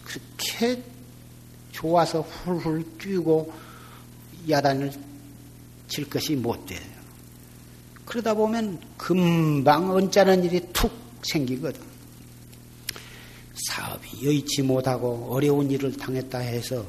그렇게 0.04 0.82
좋아서 1.72 2.22
훌훌 2.22 2.84
뛰고 2.98 3.54
야단을 4.50 4.92
칠 5.88 6.10
것이 6.10 6.36
못 6.36 6.66
돼요. 6.66 6.80
그러다 8.06 8.34
보면 8.34 8.80
금방 8.98 9.92
언짢은 9.92 10.46
일이 10.46 10.62
툭 10.74 10.92
생기거든. 11.24 11.95
사업이 13.68 14.26
여의치 14.26 14.62
못하고 14.62 15.28
어려운 15.32 15.70
일을 15.72 15.96
당했다 15.96 16.40
해서 16.40 16.86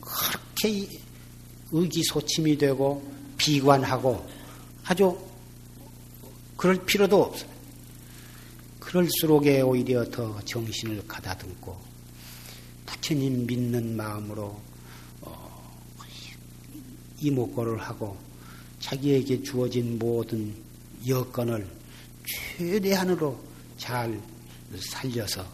그렇게 0.00 0.88
의기소침이 1.72 2.56
되고 2.56 3.02
비관하고 3.36 4.26
아주 4.84 5.18
그럴 6.56 6.84
필요도 6.84 7.22
없어요. 7.22 7.50
그럴수록에 8.80 9.62
오히려 9.62 10.08
더 10.10 10.40
정신을 10.44 11.06
가다듬고 11.08 11.76
부처님 12.86 13.46
믿는 13.46 13.96
마음으로 13.96 14.60
어, 15.22 15.64
이목고를 17.20 17.78
하고 17.80 18.16
자기에게 18.78 19.42
주어진 19.42 19.98
모든 19.98 20.54
여건을 21.06 21.66
최대한으로 22.24 23.38
잘 23.76 24.20
살려서 24.78 25.44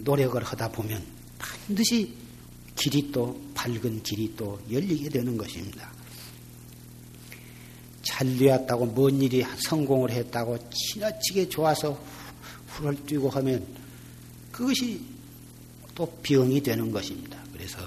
노력을 0.00 0.42
하다 0.42 0.70
보면 0.70 1.04
반드시 1.38 2.14
길이 2.74 3.10
또 3.10 3.40
밝은 3.54 4.02
길이 4.02 4.34
또 4.36 4.60
열리게 4.70 5.08
되는 5.08 5.36
것입니다. 5.36 5.90
잘 8.02 8.36
되었다고 8.36 8.86
뭔 8.86 9.20
일이 9.20 9.44
성공을 9.64 10.10
했다고 10.10 10.58
지나치게 10.70 11.48
좋아서 11.48 12.00
훌을 12.68 12.94
뛰고 13.04 13.28
하면 13.30 13.66
그것이 14.52 15.02
또 15.94 16.06
병이 16.22 16.62
되는 16.62 16.92
것입니다. 16.92 17.42
그래서 17.52 17.78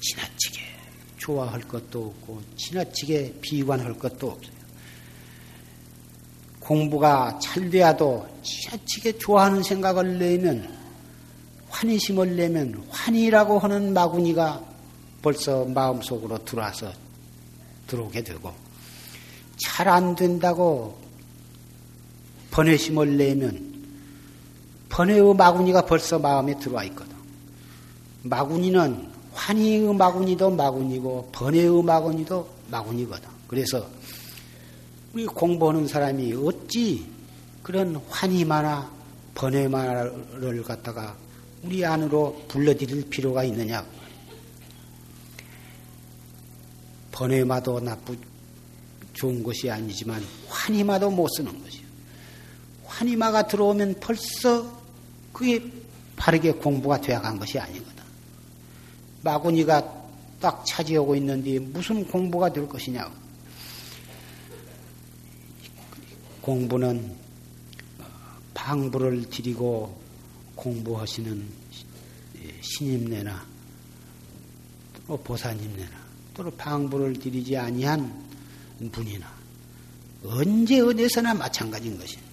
지나치게 0.00 0.60
좋아할 1.18 1.60
것도 1.62 2.06
없고 2.06 2.42
지나치게 2.56 3.38
비관할 3.40 3.98
것도 3.98 4.30
없어요. 4.30 4.61
공부가 6.64 7.38
잘 7.40 7.68
돼야도 7.70 8.26
지나치게 8.42 9.18
좋아하는 9.18 9.62
생각을 9.62 10.18
내면 10.18 10.68
환희심을 11.70 12.36
내면 12.36 12.84
환희라고 12.90 13.58
하는 13.58 13.92
마구니가 13.92 14.62
벌써 15.22 15.64
마음속으로 15.64 16.44
들어와서 16.44 16.92
들어오게 17.86 18.22
되고 18.22 18.52
잘 19.56 19.88
안 19.88 20.14
된다고 20.14 20.98
번외심을 22.50 23.16
내면 23.16 23.72
번외의 24.88 25.34
마구니가 25.34 25.86
벌써 25.86 26.18
마음에 26.18 26.58
들어와 26.58 26.84
있거든. 26.84 27.16
마구니는 28.24 29.08
환희의 29.32 29.94
마구니도 29.94 30.50
마구니고 30.50 31.30
번외의 31.32 31.82
마구니도 31.82 32.46
마구니거든. 32.70 33.28
그래서 33.48 33.86
우리 35.12 35.26
공부하는 35.26 35.86
사람이 35.86 36.32
어찌 36.34 37.06
그런 37.62 37.96
환희 38.08 38.44
만화, 38.44 38.90
번외 39.34 39.68
만화를 39.68 40.62
갖다가 40.62 41.16
우리 41.62 41.84
안으로 41.84 42.42
불러들일 42.48 43.08
필요가 43.10 43.44
있느냐. 43.44 43.84
번외마도 47.12 47.78
나쁘, 47.80 48.16
좋은 49.12 49.42
것이 49.42 49.70
아니지만 49.70 50.24
환희마도 50.48 51.10
못 51.10 51.28
쓰는 51.36 51.62
것이요. 51.62 51.86
환희마가 52.86 53.46
들어오면 53.46 53.96
벌써 54.00 54.80
그게 55.32 55.62
바르게 56.16 56.52
공부가 56.52 57.00
되어간 57.00 57.38
것이 57.38 57.58
아니거든. 57.58 58.02
마구니가 59.22 60.02
딱 60.40 60.64
차지하고 60.66 61.14
있는데 61.16 61.58
무슨 61.58 62.04
공부가 62.06 62.50
될 62.52 62.66
것이냐고. 62.66 63.21
공부는 66.42 67.16
방부를 68.52 69.30
드리고 69.30 69.96
공부하시는 70.56 71.48
신임내나 72.60 73.46
또 75.06 75.16
보사님내나 75.16 76.02
또 76.34 76.50
방부를 76.50 77.14
드리지 77.14 77.56
아니한 77.56 78.28
분이나 78.90 79.32
언제 80.24 80.80
어디서나 80.80 81.34
마찬가지인 81.34 81.96
것입니다. 81.96 82.32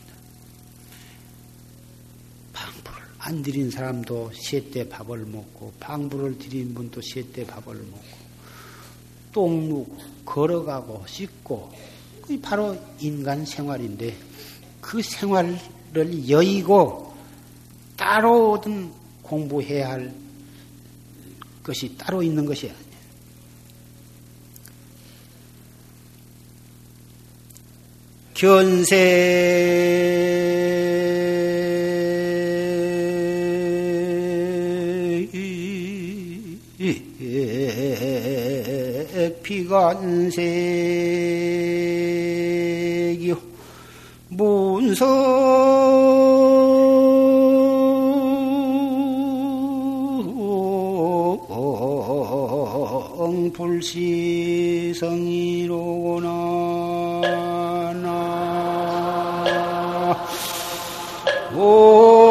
방부를 2.54 3.02
안 3.20 3.44
드린 3.44 3.70
사람도 3.70 4.32
셋대 4.34 4.90
밥을 4.90 5.26
먹고 5.26 5.74
방부를 5.80 6.40
드린 6.40 6.74
분도 6.74 7.00
셋대 7.02 7.46
밥을 7.46 7.76
먹고 7.76 8.20
똥 9.32 9.70
누고 9.70 9.98
걸어가고 10.26 11.06
씻고 11.08 11.72
바로 12.38 12.78
인간 13.00 13.46
생활인데 13.46 14.16
그 14.82 15.02
생활을 15.02 15.58
여의고 16.30 17.14
따로 17.96 18.52
어떤 18.54 18.92
공부해야 19.22 19.90
할 19.90 20.14
것이 21.64 21.96
따로 21.98 22.22
있는 22.24 22.46
것이 22.46 22.68
아니에요. 22.70 22.90
견세 28.34 29.90
비관세기요 39.44 40.40
문성 44.40 45.60
불시성이로구나 53.52 55.10
나 58.02 58.08
오. 61.56 62.29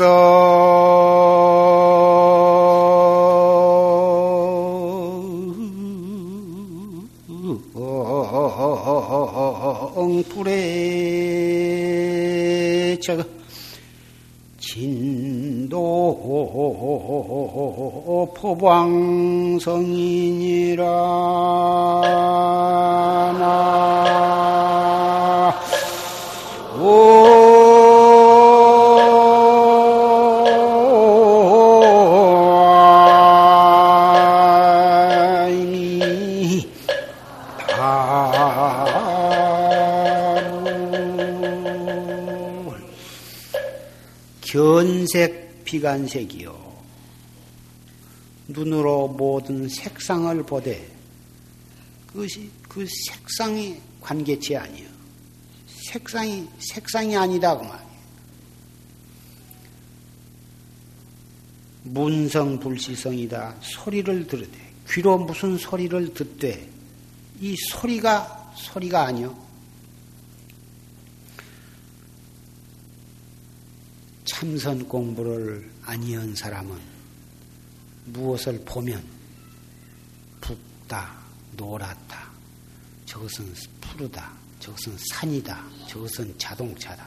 저 0.00 0.50
진도 14.58 15.80
포방성이니라 18.36 19.60
비간색이요. 45.70 46.70
눈으로 48.48 49.06
모든 49.06 49.68
색상을 49.68 50.42
보되 50.42 50.90
그것이 52.08 52.50
그 52.68 52.84
색상이 53.06 53.80
관계치 54.00 54.56
아니요. 54.56 54.88
색상이 55.68 56.48
색상이 56.58 57.16
아니다 57.16 57.56
그 57.56 57.62
말이에요. 57.62 57.90
문성 61.84 62.58
불시성이다. 62.58 63.54
소리를 63.60 64.26
들으되 64.26 64.72
귀로 64.90 65.18
무슨 65.18 65.56
소리를 65.56 66.14
듣되 66.14 66.68
이 67.40 67.54
소리가 67.70 68.54
소리가 68.56 69.04
아니요. 69.04 69.49
참선 74.40 74.88
공부를 74.88 75.70
아니한 75.84 76.34
사람은 76.34 76.74
무엇을 78.06 78.62
보면 78.64 79.04
붓다, 80.40 81.12
노랗다, 81.58 82.30
저것은 83.04 83.54
푸르다, 83.82 84.32
저것은 84.58 84.96
산이다, 85.10 85.62
저것은 85.88 86.38
자동차다. 86.38 87.06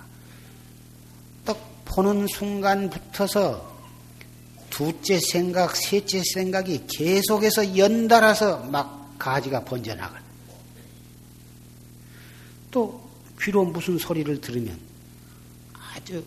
딱 1.43 1.57
보는 1.85 2.27
순간부터서 2.27 3.81
두째 4.69 5.19
생각, 5.19 5.75
셋째 5.75 6.21
생각이 6.35 6.85
계속해서 6.85 7.75
연달아서 7.75 8.65
막 8.65 9.15
가지가 9.17 9.63
번져나가. 9.65 10.21
또 12.69 13.09
귀로 13.41 13.65
무슨 13.65 13.97
소리를 13.97 14.39
들으면 14.39 14.79
아주 15.73 16.23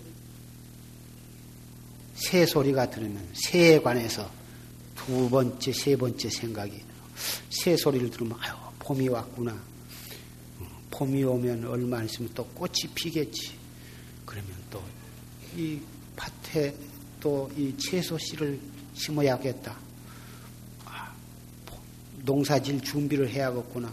새 2.16 2.46
소리가 2.46 2.90
들으면 2.90 3.28
새에 3.34 3.78
관해서 3.80 4.30
두 4.96 5.28
번째, 5.30 5.72
세 5.72 5.96
번째 5.96 6.28
생각이 6.28 6.82
새 7.50 7.76
소리를 7.76 8.10
들으면 8.10 8.36
아유 8.40 8.52
봄이 8.78 9.08
왔구나. 9.08 9.56
봄이 10.90 11.22
오면 11.24 11.66
얼마 11.66 11.98
안 11.98 12.06
있으면 12.06 12.30
또 12.34 12.44
꽃이 12.46 12.92
피겠지. 12.94 13.52
그러면 14.24 14.50
또 14.70 14.82
이 15.56 15.80
밭에 16.16 16.74
또 17.20 17.50
이 17.56 17.74
채소 17.78 18.18
씨를 18.18 18.60
심어야겠다. 18.94 19.76
아, 20.84 21.14
농사질 22.24 22.80
준비를 22.82 23.30
해야겠구나. 23.30 23.92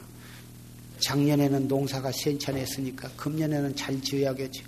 작년에는 0.99 1.67
농사가 1.67 2.11
괜찮았으니까 2.11 3.09
금년에는 3.17 3.75
잘 3.75 4.01
지어야겠지. 4.01 4.63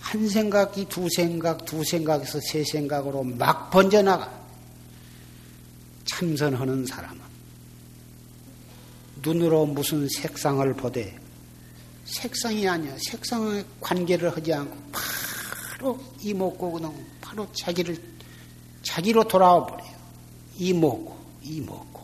한 0.00 0.28
생각이 0.28 0.86
두 0.86 1.08
생각, 1.10 1.64
두 1.64 1.84
생각에서 1.84 2.40
세 2.40 2.64
생각으로 2.64 3.22
막 3.22 3.70
번져나가. 3.70 4.40
참선하는 6.06 6.86
사람은 6.86 7.20
눈으로 9.22 9.66
무슨 9.66 10.08
색상을 10.08 10.72
보되 10.74 11.16
색상이 12.04 12.66
아니야. 12.66 12.96
색상에 12.98 13.62
관계를 13.80 14.34
하지 14.34 14.52
않고 14.52 14.76
바로 14.90 15.96
그냥 16.18 17.06
바로 17.20 17.46
자기를 17.52 17.96
자기로 18.82 19.24
돌아와 19.24 19.66
버려요. 19.66 19.90
이목고 20.56 21.18
이목고 21.42 22.00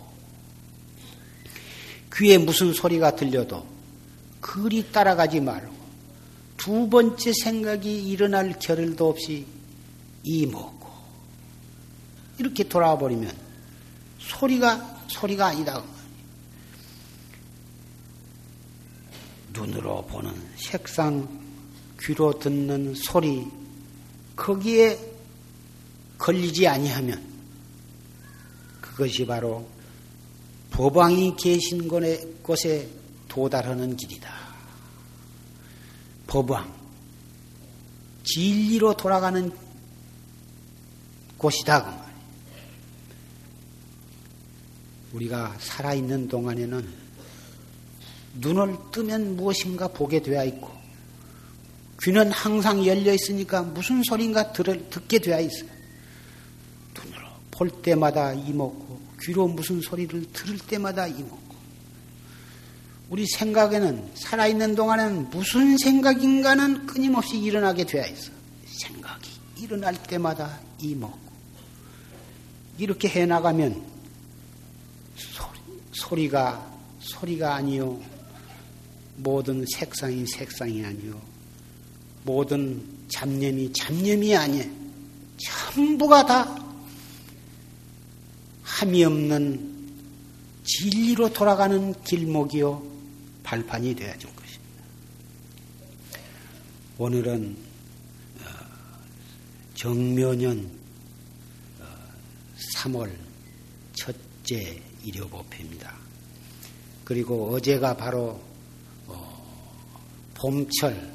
귀에 2.14 2.38
무슨 2.38 2.72
소리가 2.72 3.16
들려도 3.16 3.66
그리 4.40 4.90
따라가지 4.92 5.40
말고 5.40 5.75
두 6.56 6.88
번째 6.88 7.32
생각이 7.32 8.08
일어날 8.08 8.58
겨를도 8.58 9.08
없이 9.08 9.46
이먹고 10.22 10.88
이렇게 12.38 12.64
돌아와 12.64 12.98
버리면 12.98 13.32
소리가 14.18 15.04
소리가 15.08 15.46
아니다. 15.46 15.82
눈으로 19.52 20.04
보는 20.06 20.32
색상, 20.56 21.26
귀로 22.00 22.38
듣는 22.38 22.94
소리 22.94 23.46
거기에 24.34 24.98
걸리지 26.18 26.66
아니하면 26.66 27.22
그것이 28.80 29.24
바로 29.26 29.66
법왕이 30.70 31.36
계신 31.36 31.88
곳에 32.42 32.88
도달하는 33.28 33.96
길이다. 33.96 34.45
법왕, 36.26 36.74
진리로 38.24 38.96
돌아가는 38.96 39.52
곳이다. 41.38 41.84
그. 41.84 42.06
우리가 45.16 45.54
살아있는 45.58 46.28
동안에는 46.28 47.06
눈을 48.34 48.76
뜨면 48.90 49.36
무엇인가 49.36 49.88
보게 49.88 50.20
되어 50.20 50.44
있고, 50.44 50.70
귀는 52.02 52.30
항상 52.32 52.84
열려 52.84 53.14
있으니까 53.14 53.62
무슨 53.62 54.02
소린가 54.02 54.52
들, 54.52 54.90
듣게 54.90 55.18
되어 55.18 55.40
있어요. 55.40 55.70
눈으로 56.94 57.26
볼 57.50 57.70
때마다 57.82 58.34
이먹고, 58.34 59.00
귀로 59.22 59.48
무슨 59.48 59.80
소리를 59.80 60.32
들을 60.32 60.58
때마다 60.58 61.06
이먹고, 61.06 61.45
우리 63.08 63.24
생각에는 63.26 64.10
살아있는 64.14 64.74
동안에는 64.74 65.30
무슨 65.30 65.78
생각인가는 65.78 66.86
끊임없이 66.86 67.38
일어나게 67.38 67.84
되어 67.84 68.04
있어. 68.04 68.32
생각이 68.66 69.30
일어날 69.58 69.94
때마다 70.02 70.58
이 70.80 70.94
먹고. 70.94 71.18
이렇게 72.78 73.08
해 73.08 73.24
나가면 73.24 73.80
소리, 75.16 75.58
소리가, 75.92 76.78
소리가 76.98 77.54
아니요. 77.54 78.00
모든 79.16 79.64
색상이 79.66 80.26
색상이 80.26 80.84
아니요. 80.84 81.20
모든 82.24 82.82
잡념이 83.08 83.72
잡념이 83.72 84.36
아니에요. 84.36 84.68
전부가 85.38 86.26
다 86.26 86.58
함이 88.62 89.04
없는 89.04 89.76
진리로 90.64 91.32
돌아가는 91.32 91.94
길목이요. 92.02 92.95
발판이 93.46 93.94
되어야 93.94 94.18
줄 94.18 94.28
것입니다. 94.34 94.82
오늘은 96.98 97.56
어, 98.40 98.46
정묘년 99.74 100.68
3월 102.74 103.08
어, 103.08 103.26
첫째 103.94 104.82
일요법회입니다. 105.04 105.96
그리고 107.04 107.54
어제가 107.54 107.96
바로 107.96 108.42
어, 109.06 109.72
봄철 110.34 111.14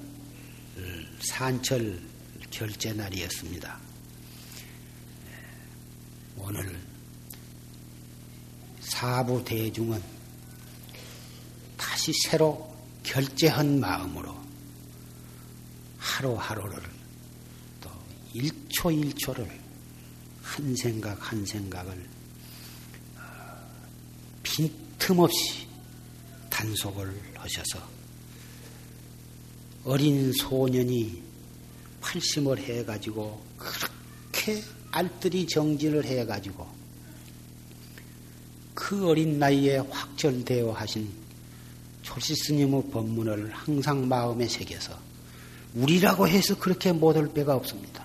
산철 1.23 1.99
결제 2.49 2.93
날이었습니다. 2.93 3.77
오늘 6.37 6.79
사부 8.79 9.43
대중은 9.43 10.20
다시 11.81 12.13
새로 12.27 12.71
결제한 13.01 13.79
마음으로 13.79 14.39
하루하루를 15.97 16.79
또 17.81 17.89
1초 18.35 19.15
1초를 19.15 19.49
한 20.43 20.75
생각 20.75 21.31
한 21.31 21.43
생각을 21.43 22.07
어, 23.17 23.21
빈틈없이 24.43 25.67
단속을 26.51 27.33
하셔서 27.35 27.89
어린 29.83 30.31
소년이 30.33 31.23
활심을 31.99 32.59
해가지고 32.59 33.43
그렇게 33.57 34.63
알뜰히 34.91 35.47
정진을 35.47 36.05
해가지고 36.05 36.69
그 38.75 39.07
어린 39.07 39.39
나이에 39.39 39.77
확철되어 39.77 40.73
하신 40.73 41.20
조시 42.13 42.35
스님의 42.35 42.89
법문을 42.91 43.51
항상 43.53 44.05
마음에 44.05 44.45
새겨서 44.45 44.93
우리라고 45.75 46.27
해서 46.27 46.57
그렇게 46.57 46.91
못할 46.91 47.31
배가 47.33 47.55
없습니다. 47.55 48.03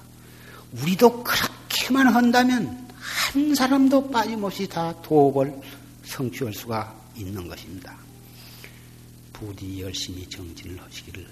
우리도 0.81 1.25
그렇게만 1.25 2.07
한다면 2.15 2.89
한 2.95 3.55
사람도 3.55 4.11
빠짐없이 4.11 4.69
다 4.69 4.95
도업을 5.03 5.61
성취할 6.05 6.55
수가 6.55 6.95
있는 7.17 7.49
것입니다. 7.49 7.97
부디 9.33 9.83
열심히 9.83 10.25
정진을 10.29 10.81
하시기를 10.81 11.27